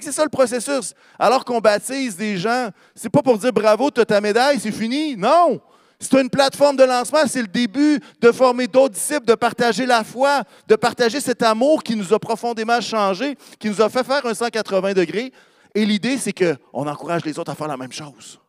C'est 0.00 0.12
ça 0.12 0.24
le 0.24 0.30
processus. 0.30 0.94
Alors 1.18 1.44
qu'on 1.44 1.60
baptise 1.60 2.16
des 2.16 2.36
gens, 2.38 2.70
c'est 2.94 3.10
pas 3.10 3.22
pour 3.22 3.38
dire 3.38 3.52
bravo, 3.52 3.90
tu 3.90 4.00
as 4.00 4.04
ta 4.06 4.20
médaille, 4.20 4.58
c'est 4.58 4.72
fini. 4.72 5.14
Non! 5.14 5.60
C'est 6.00 6.20
une 6.20 6.30
plateforme 6.30 6.76
de 6.76 6.82
lancement, 6.82 7.26
c'est 7.26 7.42
le 7.42 7.48
début 7.48 8.00
de 8.20 8.32
former 8.32 8.66
d'autres 8.66 8.94
disciples, 8.94 9.26
de 9.26 9.34
partager 9.34 9.86
la 9.86 10.02
foi, 10.02 10.42
de 10.66 10.74
partager 10.74 11.20
cet 11.20 11.42
amour 11.42 11.82
qui 11.82 11.94
nous 11.94 12.12
a 12.12 12.18
profondément 12.18 12.80
changé, 12.80 13.36
qui 13.58 13.68
nous 13.68 13.80
a 13.80 13.88
fait 13.88 14.02
faire 14.02 14.24
un 14.26 14.34
180 14.34 14.94
degrés. 14.94 15.32
Et 15.74 15.86
l'idée, 15.86 16.18
c'est 16.18 16.32
qu'on 16.32 16.88
encourage 16.88 17.24
les 17.24 17.38
autres 17.38 17.52
à 17.52 17.54
faire 17.54 17.68
la 17.68 17.76
même 17.76 17.92
chose. 17.92 18.40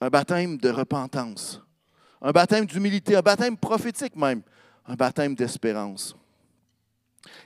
Un 0.00 0.08
baptême 0.08 0.56
de 0.56 0.70
repentance, 0.70 1.60
un 2.22 2.30
baptême 2.30 2.64
d'humilité, 2.64 3.16
un 3.16 3.22
baptême 3.22 3.56
prophétique 3.56 4.16
même, 4.16 4.42
un 4.88 4.94
baptême 4.94 5.34
d'espérance. 5.34 6.16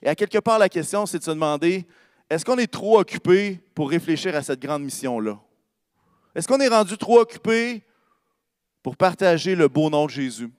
Et 0.00 0.08
à 0.08 0.14
quelque 0.14 0.38
part, 0.38 0.58
la 0.58 0.68
question, 0.68 1.04
c'est 1.04 1.18
de 1.18 1.24
se 1.24 1.30
demander, 1.30 1.84
est-ce 2.30 2.44
qu'on 2.44 2.56
est 2.56 2.72
trop 2.72 3.00
occupé 3.00 3.60
pour 3.74 3.90
réfléchir 3.90 4.34
à 4.36 4.42
cette 4.42 4.60
grande 4.60 4.84
mission-là? 4.84 5.38
Est-ce 6.34 6.46
qu'on 6.46 6.60
est 6.60 6.68
rendu 6.68 6.96
trop 6.96 7.20
occupé 7.20 7.82
pour 8.82 8.96
partager 8.96 9.54
le 9.54 9.68
beau 9.68 9.90
nom 9.90 10.06
de 10.06 10.10
Jésus? 10.10 10.50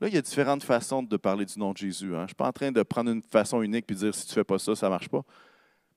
Là, 0.00 0.08
il 0.08 0.14
y 0.14 0.18
a 0.18 0.22
différentes 0.22 0.62
façons 0.62 1.02
de 1.02 1.16
parler 1.16 1.44
du 1.44 1.58
nom 1.58 1.72
de 1.72 1.78
Jésus. 1.78 2.14
Hein. 2.14 2.18
Je 2.18 2.22
ne 2.22 2.26
suis 2.28 2.34
pas 2.36 2.48
en 2.48 2.52
train 2.52 2.70
de 2.70 2.82
prendre 2.82 3.10
une 3.10 3.22
façon 3.22 3.60
unique 3.60 3.90
et 3.90 3.94
dire 3.94 4.14
si 4.14 4.26
tu 4.26 4.30
ne 4.30 4.34
fais 4.34 4.44
pas 4.44 4.58
ça, 4.58 4.74
ça 4.76 4.86
ne 4.86 4.90
marche 4.90 5.08
pas. 5.08 5.22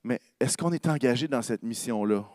Mais 0.03 0.19
est-ce 0.39 0.57
qu'on 0.57 0.71
est 0.71 0.87
engagé 0.87 1.27
dans 1.27 1.41
cette 1.41 1.63
mission-là? 1.63 2.25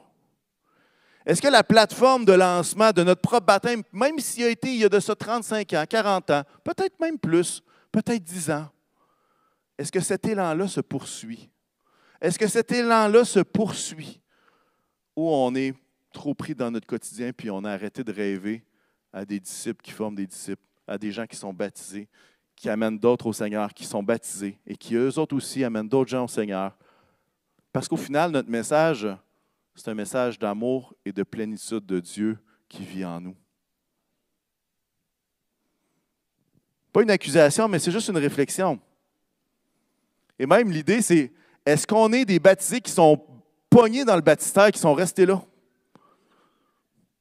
Est-ce 1.24 1.40
que 1.40 1.48
la 1.48 1.62
plateforme 1.62 2.24
de 2.24 2.32
lancement 2.32 2.90
de 2.90 3.02
notre 3.02 3.20
propre 3.20 3.46
baptême, 3.46 3.82
même 3.92 4.18
s'il 4.18 4.44
a 4.44 4.48
été 4.48 4.68
il 4.72 4.80
y 4.80 4.84
a 4.84 4.88
de 4.88 5.00
ça 5.00 5.14
35 5.14 5.72
ans, 5.74 5.84
40 5.88 6.30
ans, 6.30 6.42
peut-être 6.64 6.98
même 7.00 7.18
plus, 7.18 7.62
peut-être 7.92 8.22
10 8.22 8.50
ans, 8.50 8.68
est-ce 9.78 9.92
que 9.92 10.00
cet 10.00 10.26
élan-là 10.26 10.68
se 10.68 10.80
poursuit? 10.80 11.48
Est-ce 12.20 12.38
que 12.38 12.46
cet 12.46 12.72
élan-là 12.72 13.24
se 13.24 13.40
poursuit? 13.40 14.20
Ou 15.16 15.28
on 15.28 15.54
est 15.54 15.74
trop 16.12 16.34
pris 16.34 16.54
dans 16.54 16.70
notre 16.70 16.86
quotidien 16.86 17.32
puis 17.32 17.50
on 17.50 17.64
a 17.64 17.72
arrêté 17.72 18.04
de 18.04 18.12
rêver 18.12 18.64
à 19.12 19.24
des 19.24 19.40
disciples 19.40 19.82
qui 19.82 19.90
forment 19.90 20.14
des 20.14 20.26
disciples, 20.26 20.62
à 20.86 20.98
des 20.98 21.10
gens 21.10 21.26
qui 21.26 21.36
sont 21.36 21.52
baptisés, 21.52 22.08
qui 22.56 22.68
amènent 22.68 22.98
d'autres 22.98 23.26
au 23.26 23.32
Seigneur, 23.32 23.72
qui 23.74 23.84
sont 23.84 24.02
baptisés 24.02 24.58
et 24.66 24.76
qui 24.76 24.94
eux 24.94 25.18
autres 25.18 25.34
aussi 25.34 25.64
amènent 25.64 25.88
d'autres 25.88 26.10
gens 26.10 26.24
au 26.24 26.28
Seigneur? 26.28 26.76
Parce 27.72 27.88
qu'au 27.88 27.96
final, 27.96 28.30
notre 28.30 28.50
message, 28.50 29.08
c'est 29.74 29.90
un 29.90 29.94
message 29.94 30.38
d'amour 30.38 30.94
et 31.04 31.12
de 31.12 31.22
plénitude 31.22 31.86
de 31.86 32.00
Dieu 32.00 32.38
qui 32.68 32.84
vit 32.84 33.04
en 33.04 33.20
nous. 33.20 33.36
Pas 36.92 37.02
une 37.02 37.10
accusation, 37.10 37.68
mais 37.68 37.78
c'est 37.78 37.90
juste 37.90 38.08
une 38.08 38.18
réflexion. 38.18 38.78
Et 40.38 40.46
même 40.46 40.70
l'idée, 40.70 41.00
c'est 41.00 41.32
est-ce 41.64 41.86
qu'on 41.86 42.12
est 42.12 42.24
des 42.24 42.38
baptisés 42.38 42.80
qui 42.80 42.90
sont 42.90 43.24
pognés 43.70 44.04
dans 44.04 44.16
le 44.16 44.22
baptistère, 44.22 44.70
qui 44.70 44.78
sont 44.78 44.92
restés 44.92 45.24
là? 45.24 45.42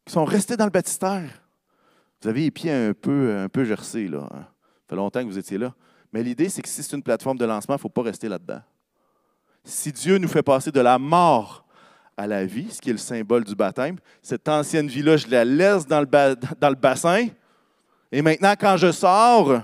Qui 0.05 0.11
sont 0.11 0.25
restés 0.25 0.57
dans 0.57 0.65
le 0.65 0.71
baptistère? 0.71 1.41
Vous 2.21 2.27
avez 2.27 2.41
les 2.41 2.51
pieds 2.51 2.71
un 2.71 2.93
peu, 2.93 3.37
un 3.37 3.49
peu 3.49 3.63
gercés, 3.63 4.07
là. 4.07 4.27
Hein. 4.31 4.41
Ça 4.41 4.89
fait 4.89 4.95
longtemps 4.95 5.21
que 5.21 5.27
vous 5.27 5.37
étiez 5.37 5.57
là. 5.57 5.73
Mais 6.11 6.21
l'idée, 6.21 6.49
c'est 6.49 6.61
que 6.61 6.67
si 6.67 6.83
c'est 6.83 6.95
une 6.95 7.03
plateforme 7.03 7.37
de 7.37 7.45
lancement, 7.45 7.75
il 7.75 7.77
ne 7.77 7.81
faut 7.81 7.89
pas 7.89 8.01
rester 8.01 8.27
là-dedans. 8.27 8.61
Si 9.63 9.91
Dieu 9.91 10.17
nous 10.17 10.27
fait 10.27 10.43
passer 10.43 10.71
de 10.71 10.81
la 10.81 10.99
mort 10.99 11.65
à 12.21 12.27
la 12.27 12.45
vie, 12.45 12.69
ce 12.69 12.79
qui 12.79 12.89
est 12.89 12.93
le 12.93 12.99
symbole 12.99 13.43
du 13.43 13.55
baptême, 13.55 13.97
cette 14.21 14.47
ancienne 14.47 14.87
vie-là, 14.87 15.17
je 15.17 15.27
la 15.27 15.43
laisse 15.43 15.87
dans 15.87 15.99
le, 15.99 16.75
bassin. 16.75 17.27
Et 18.11 18.21
maintenant, 18.21 18.53
quand 18.59 18.77
je 18.77 18.91
sors, 18.91 19.61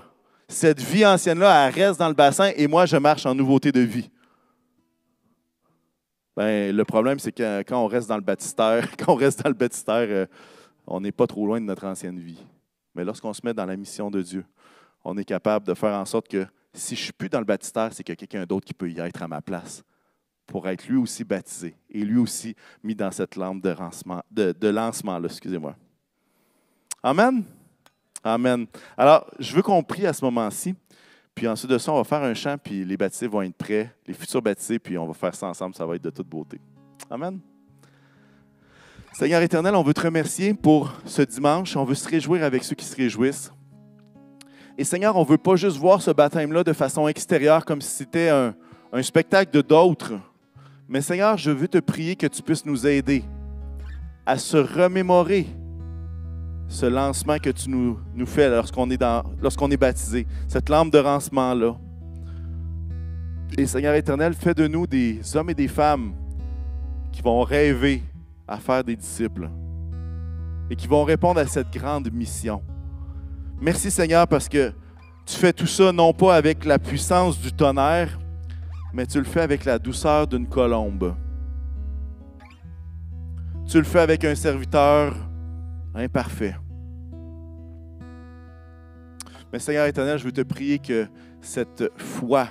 cette 0.47 0.81
vie 0.81 1.05
ancienne-là, 1.05 1.67
elle 1.67 1.73
reste 1.73 1.99
dans 1.99 2.07
le 2.07 2.15
bassin 2.15 2.51
et 2.55 2.67
moi, 2.67 2.87
je 2.87 2.97
marche 2.97 3.25
en 3.27 3.35
nouveauté 3.35 3.71
de 3.71 3.81
vie. 3.81 4.09
Ben, 6.35 6.75
le 6.75 6.83
problème, 6.83 7.19
c'est 7.19 7.31
que 7.31 7.61
quand 7.61 7.83
on 7.83 7.87
reste 7.87 8.09
dans 8.09 8.15
le 8.15 8.21
baptistère, 8.21 8.87
quand 8.97 9.13
on 9.13 9.15
reste 9.15 9.43
dans 9.43 9.49
le 9.49 9.55
baptistère, 9.55 10.07
euh, 10.09 10.25
on 10.87 10.99
n'est 10.99 11.11
pas 11.11 11.27
trop 11.27 11.45
loin 11.45 11.61
de 11.61 11.65
notre 11.65 11.85
ancienne 11.85 12.19
vie. 12.19 12.43
Mais 12.95 13.03
lorsqu'on 13.03 13.33
se 13.33 13.41
met 13.43 13.53
dans 13.53 13.65
la 13.65 13.75
mission 13.75 14.09
de 14.09 14.21
Dieu, 14.21 14.45
on 15.03 15.15
est 15.17 15.25
capable 15.25 15.67
de 15.67 15.75
faire 15.75 15.93
en 15.93 16.05
sorte 16.05 16.27
que 16.27 16.45
si 16.73 16.95
je 16.95 17.01
ne 17.01 17.03
suis 17.05 17.13
plus 17.13 17.29
dans 17.29 17.39
le 17.39 17.45
baptistère, 17.45 17.89
c'est 17.91 18.09
a 18.09 18.15
quelqu'un 18.15 18.45
d'autre 18.45 18.65
qui 18.65 18.73
peut 18.73 18.89
y 18.89 18.99
être 18.99 19.21
à 19.21 19.27
ma 19.27 19.41
place 19.41 19.83
pour 20.47 20.67
être 20.67 20.87
lui 20.87 20.97
aussi 20.97 21.23
baptisé 21.23 21.75
et 21.91 21.99
lui 21.99 22.17
aussi 22.17 22.55
mis 22.83 22.95
dans 22.95 23.11
cette 23.11 23.35
lampe 23.35 23.61
de 23.61 23.69
lancement, 23.69 24.23
de, 24.31 24.67
lancement 24.67 25.23
excusez-moi. 25.23 25.75
Amen. 27.03 27.43
Amen. 28.23 28.65
Alors, 28.97 29.29
je 29.37 29.55
veux 29.55 29.61
qu'on 29.61 29.83
prie 29.83 30.07
à 30.07 30.13
ce 30.13 30.25
moment-ci, 30.25 30.73
Puis 31.35 31.47
ensuite 31.47 31.69
de 31.69 31.77
ça, 31.77 31.91
on 31.91 31.97
va 31.97 32.03
faire 32.03 32.23
un 32.23 32.33
chant, 32.33 32.57
puis 32.57 32.83
les 32.83 32.97
baptisés 32.97 33.27
vont 33.27 33.43
être 33.43 33.55
prêts, 33.55 33.93
les 34.07 34.13
futurs 34.13 34.41
baptisés, 34.41 34.79
puis 34.79 34.97
on 34.97 35.05
va 35.05 35.13
faire 35.13 35.35
ça 35.35 35.47
ensemble, 35.47 35.75
ça 35.75 35.85
va 35.85 35.95
être 35.95 36.03
de 36.03 36.09
toute 36.09 36.27
beauté. 36.27 36.59
Amen. 37.11 37.39
Seigneur 39.13 39.41
éternel, 39.41 39.75
on 39.75 39.83
veut 39.83 39.93
te 39.93 40.01
remercier 40.01 40.53
pour 40.53 40.93
ce 41.05 41.23
dimanche. 41.23 41.75
On 41.75 41.83
veut 41.83 41.95
se 41.95 42.07
réjouir 42.07 42.43
avec 42.43 42.63
ceux 42.63 42.75
qui 42.75 42.85
se 42.85 42.95
réjouissent. 42.95 43.51
Et 44.77 44.83
Seigneur, 44.83 45.15
on 45.15 45.23
ne 45.23 45.27
veut 45.27 45.39
pas 45.39 45.55
juste 45.55 45.77
voir 45.77 46.01
ce 46.01 46.11
baptême-là 46.11 46.63
de 46.63 46.73
façon 46.73 47.07
extérieure 47.07 47.65
comme 47.65 47.81
si 47.81 47.89
c'était 47.89 48.29
un, 48.29 48.53
un 48.93 49.01
spectacle 49.01 49.51
de 49.51 49.61
d'autres. 49.61 50.13
Mais 50.89 51.01
Seigneur, 51.01 51.37
je 51.37 51.51
veux 51.51 51.67
te 51.67 51.79
prier 51.79 52.15
que 52.15 52.27
tu 52.27 52.41
puisses 52.41 52.65
nous 52.65 52.87
aider 52.87 53.23
à 54.25 54.37
se 54.37 54.57
remémorer 54.57 55.45
ce 56.69 56.85
lancement 56.85 57.37
que 57.39 57.49
tu 57.49 57.69
nous, 57.69 57.97
fais 58.25 58.49
lorsqu'on 58.49 58.89
est, 58.89 59.03
lorsqu'on 59.41 59.69
est 59.69 59.77
baptisé, 59.77 60.25
cette 60.47 60.69
lampe 60.69 60.91
de 60.91 60.99
lancement-là. 60.99 61.75
Et 63.57 63.65
Seigneur 63.65 63.95
éternel, 63.95 64.33
fais 64.33 64.53
de 64.53 64.67
nous 64.67 64.87
des 64.87 65.19
hommes 65.35 65.49
et 65.49 65.53
des 65.53 65.67
femmes 65.67 66.13
qui 67.11 67.21
vont 67.21 67.41
rêver 67.41 68.03
à 68.47 68.57
faire 68.57 68.83
des 68.83 68.95
disciples 68.95 69.49
et 70.69 70.75
qui 70.75 70.87
vont 70.87 71.03
répondre 71.03 71.39
à 71.39 71.47
cette 71.47 71.71
grande 71.71 72.11
mission. 72.11 72.61
Merci 73.59 73.89
Seigneur 73.91 74.27
parce 74.27 74.47
que 74.47 74.71
tu 75.25 75.35
fais 75.35 75.51
tout 75.51 75.67
ça 75.67 75.91
non 75.91 76.13
pas 76.13 76.35
avec 76.35 76.63
la 76.63 76.79
puissance 76.79 77.39
du 77.39 77.51
tonnerre, 77.51 78.19
mais 78.93 79.05
tu 79.05 79.17
le 79.19 79.25
fais 79.25 79.41
avec 79.41 79.65
la 79.65 79.79
douceur 79.79 80.27
d'une 80.27 80.47
colombe. 80.47 81.15
Tu 83.65 83.77
le 83.77 83.83
fais 83.83 83.99
avec 83.99 84.23
un 84.23 84.35
serviteur 84.35 85.13
imparfait. 85.93 86.55
Mais 89.51 89.59
Seigneur 89.59 89.85
éternel, 89.85 90.17
je 90.17 90.23
veux 90.23 90.31
te 90.31 90.41
prier 90.41 90.79
que 90.79 91.07
cette 91.41 91.91
foi, 91.97 92.47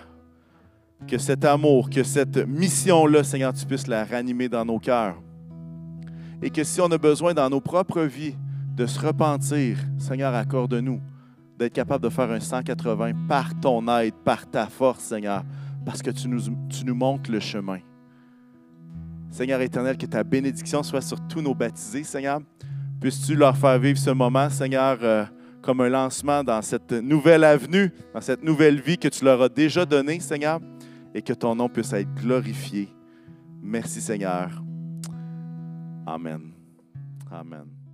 que 1.06 1.18
cet 1.18 1.44
amour, 1.44 1.90
que 1.90 2.02
cette 2.02 2.36
mission-là, 2.46 3.22
Seigneur, 3.22 3.52
tu 3.52 3.66
puisses 3.66 3.86
la 3.86 4.04
ranimer 4.04 4.48
dans 4.48 4.64
nos 4.64 4.78
cœurs. 4.78 5.16
Et 6.42 6.50
que 6.50 6.64
si 6.64 6.80
on 6.80 6.90
a 6.90 6.98
besoin 6.98 7.34
dans 7.34 7.48
nos 7.48 7.60
propres 7.60 8.02
vies 8.02 8.36
de 8.74 8.86
se 8.86 9.00
repentir, 9.00 9.78
Seigneur, 9.98 10.34
accorde-nous 10.34 11.00
d'être 11.58 11.72
capable 11.72 12.04
de 12.04 12.10
faire 12.10 12.30
un 12.30 12.40
180 12.40 13.12
par 13.28 13.58
ton 13.60 13.86
aide, 13.98 14.14
par 14.24 14.46
ta 14.46 14.66
force, 14.66 15.00
Seigneur, 15.00 15.42
parce 15.86 16.02
que 16.02 16.10
tu 16.10 16.28
nous, 16.28 16.94
montres 16.94 17.30
le 17.30 17.38
chemin. 17.38 17.78
Seigneur 19.30 19.60
éternel, 19.60 19.96
que 19.96 20.06
ta 20.06 20.24
bénédiction 20.24 20.82
soit 20.82 21.00
sur 21.00 21.20
tous 21.28 21.40
nos 21.40 21.54
baptisés, 21.54 22.02
Seigneur. 22.02 22.40
Puisses-tu 23.00 23.36
leur 23.36 23.56
faire 23.56 23.78
vivre 23.78 23.98
ce 23.98 24.10
moment, 24.10 24.50
Seigneur, 24.50 24.98
euh, 25.02 25.24
comme 25.62 25.80
un 25.82 25.88
lancement 25.88 26.42
dans 26.42 26.60
cette 26.60 26.92
nouvelle 26.92 27.44
avenue, 27.44 27.92
dans 28.12 28.20
cette 28.20 28.42
nouvelle 28.42 28.80
vie 28.80 28.98
que 28.98 29.08
tu 29.08 29.24
leur 29.24 29.40
as 29.40 29.48
déjà 29.48 29.86
donnée, 29.86 30.18
Seigneur, 30.18 30.60
et 31.14 31.22
que 31.22 31.32
ton 31.32 31.54
nom 31.54 31.68
puisse 31.68 31.92
être 31.92 32.12
glorifié. 32.14 32.88
Merci, 33.62 34.00
Seigneur. 34.00 34.50
Amen. 36.04 36.52
Amen. 37.30 37.85